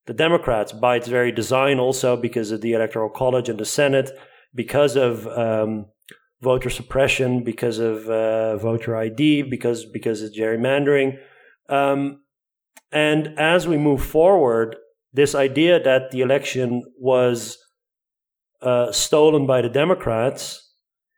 [0.07, 4.11] the Democrats by its very design, also because of the Electoral College and the Senate,
[4.53, 5.87] because of um,
[6.45, 11.17] voter suppression, because of uh, voter ID, because because of gerrymandering.
[11.67, 11.99] Um,
[12.91, 14.77] and as we move forward,
[15.11, 17.57] this idea that the election was
[18.61, 20.43] uh, stolen by the Democrats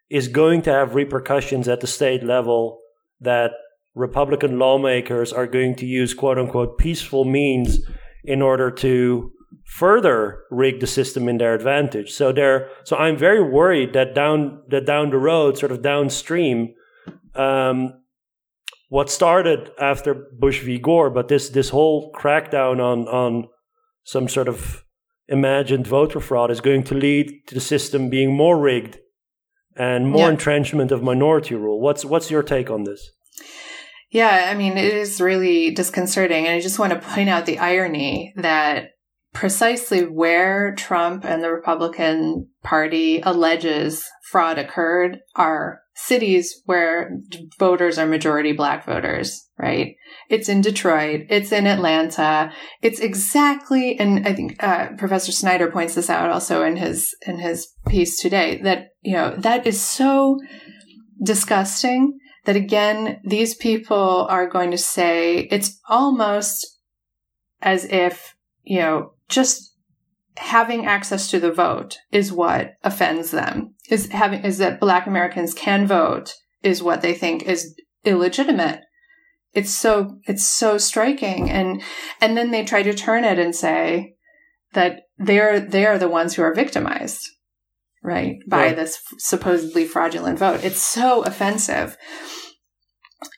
[0.10, 2.80] is going to have repercussions at the state level
[3.20, 3.52] that
[3.96, 7.80] Republican lawmakers are going to use quote unquote peaceful means
[8.24, 9.32] in order to
[9.66, 12.12] further rig the system in their advantage.
[12.12, 16.74] So there, so I'm very worried that down that down the road, sort of downstream,
[17.36, 17.94] um,
[18.90, 20.78] what started after Bush v.
[20.78, 23.48] Gore, but this this whole crackdown on on
[24.04, 24.84] some sort of
[25.28, 28.98] imagined voter fraud is going to lead to the system being more rigged
[29.76, 30.30] and more yeah.
[30.30, 31.80] entrenchment of minority rule.
[31.82, 33.12] What's what's your take on this?
[34.10, 36.46] Yeah, I mean, it is really disconcerting.
[36.46, 38.92] And I just want to point out the irony that
[39.38, 47.20] precisely where Trump and the Republican Party alleges fraud occurred are cities where
[47.60, 49.94] voters are majority black voters, right?
[50.28, 51.28] It's in Detroit.
[51.30, 52.52] It's in Atlanta.
[52.82, 57.38] It's exactly, and I think, uh, Professor Snyder points this out also in his, in
[57.38, 60.40] his piece today that, you know, that is so
[61.22, 66.80] disgusting that again, these people are going to say it's almost
[67.62, 68.34] as if,
[68.68, 69.74] you know, just
[70.36, 73.74] having access to the vote is what offends them.
[73.90, 78.82] Is having, is that black Americans can vote is what they think is illegitimate.
[79.54, 81.50] It's so, it's so striking.
[81.50, 81.82] And,
[82.20, 84.16] and then they try to turn it and say
[84.74, 87.26] that they're, they're the ones who are victimized,
[88.04, 88.36] right?
[88.48, 90.64] By this supposedly fraudulent vote.
[90.64, 91.96] It's so offensive.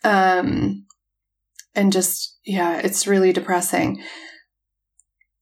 [0.04, 0.88] Um,
[1.76, 4.02] and just, yeah, it's really depressing.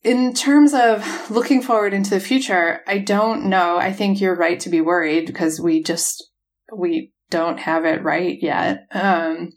[0.08, 3.78] In terms of looking forward into the future, I don't know.
[3.78, 6.32] I think you're right to be worried because we just,
[6.74, 8.88] we don't have it right yet.
[8.92, 9.52] Um,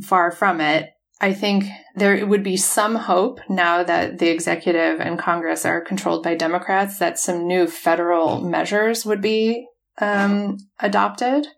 [0.00, 0.90] far from it.
[1.20, 1.64] I think
[1.96, 7.00] there would be some hope now that the executive and Congress are controlled by Democrats
[7.00, 9.66] that some new federal measures would be
[9.98, 11.48] um, adopted.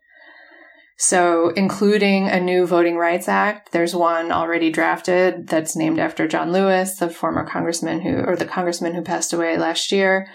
[1.01, 6.51] So, including a new Voting Rights Act, there's one already drafted that's named after John
[6.51, 10.28] Lewis, the former congressman who, or the congressman who passed away last year.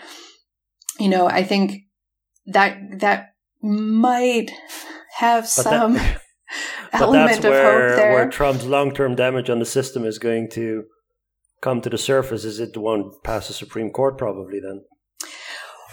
[0.98, 1.82] You know, I think
[2.46, 4.52] that that might
[5.18, 6.22] have some that,
[6.94, 8.14] element of where, hope there.
[8.14, 10.86] Where Trump's long-term damage on the system is going to
[11.62, 12.46] come to the surface.
[12.46, 14.18] Is it the one past the Supreme Court?
[14.18, 14.86] Probably then.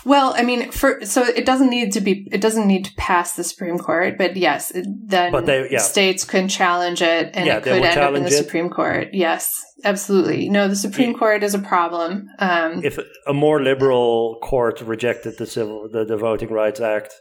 [0.05, 3.35] Well, I mean, for so it doesn't need to be it doesn't need to pass
[3.35, 5.79] the Supreme Court, but yes, then but they, yeah.
[5.79, 8.33] states can challenge it, and yeah, it could end up in the it.
[8.33, 9.09] Supreme Court.
[9.13, 10.49] Yes, absolutely.
[10.49, 11.19] No, the Supreme yeah.
[11.19, 12.29] Court is a problem.
[12.39, 17.15] Um, if a more liberal court rejected the civil the, the Voting Rights Act,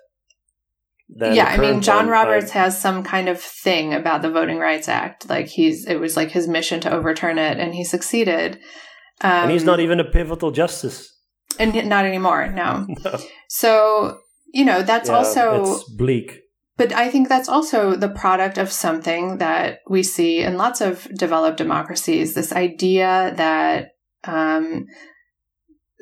[1.09, 4.59] yeah, I mean, John one, Roberts I, has some kind of thing about the Voting
[4.59, 5.27] Rights Act.
[5.29, 8.55] Like he's it was like his mission to overturn it, and he succeeded.
[9.21, 11.18] Um, and he's not um, even a pivotal justice
[11.59, 12.47] and not anymore.
[12.47, 12.87] No.
[13.03, 13.19] no.
[13.47, 14.19] So
[14.53, 16.41] you know, that's Yeah, also it's bleak.
[16.77, 21.07] But I think that's also the product of something that we see in lots of
[21.13, 23.89] developed democracies this idea that
[24.23, 24.85] um,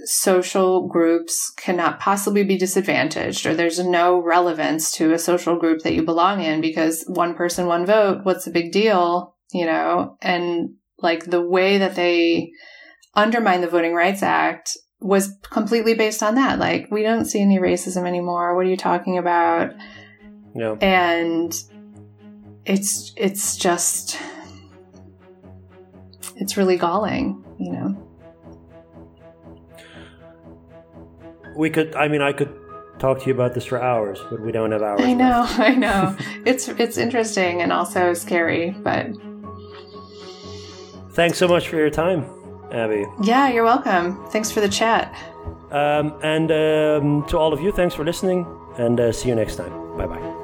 [0.06, 5.94] social groups cannot possibly be disadvantaged, or there's no relevance to a social group that
[5.94, 9.36] you belong in because one person, one vote, what's the big deal?
[9.52, 12.52] You know, and like the way that they
[13.16, 16.60] undermine the Voting Rights Act was completely based on that.
[16.60, 18.56] Like, we don't see any racism anymore.
[18.56, 19.74] What are you talking about?
[20.56, 20.76] Yeah.
[20.82, 21.54] and
[22.66, 24.18] it's it's just
[26.36, 28.04] it's really galling you know
[31.56, 31.96] We could.
[31.96, 32.54] I mean, I could
[33.00, 35.02] talk to you about this for hours, but we don't have hours.
[35.02, 35.60] i know left.
[35.60, 39.08] i know it's it's interesting and also scary but
[41.14, 42.26] Thanks so much for your time,
[42.72, 43.06] Abbey.
[43.22, 45.14] yeah you're welcome thanks for the chat
[45.72, 48.46] Um, and um, to all of you, thanks for listening,
[48.78, 49.74] and uh, see you next time.
[49.98, 50.37] Bye bye.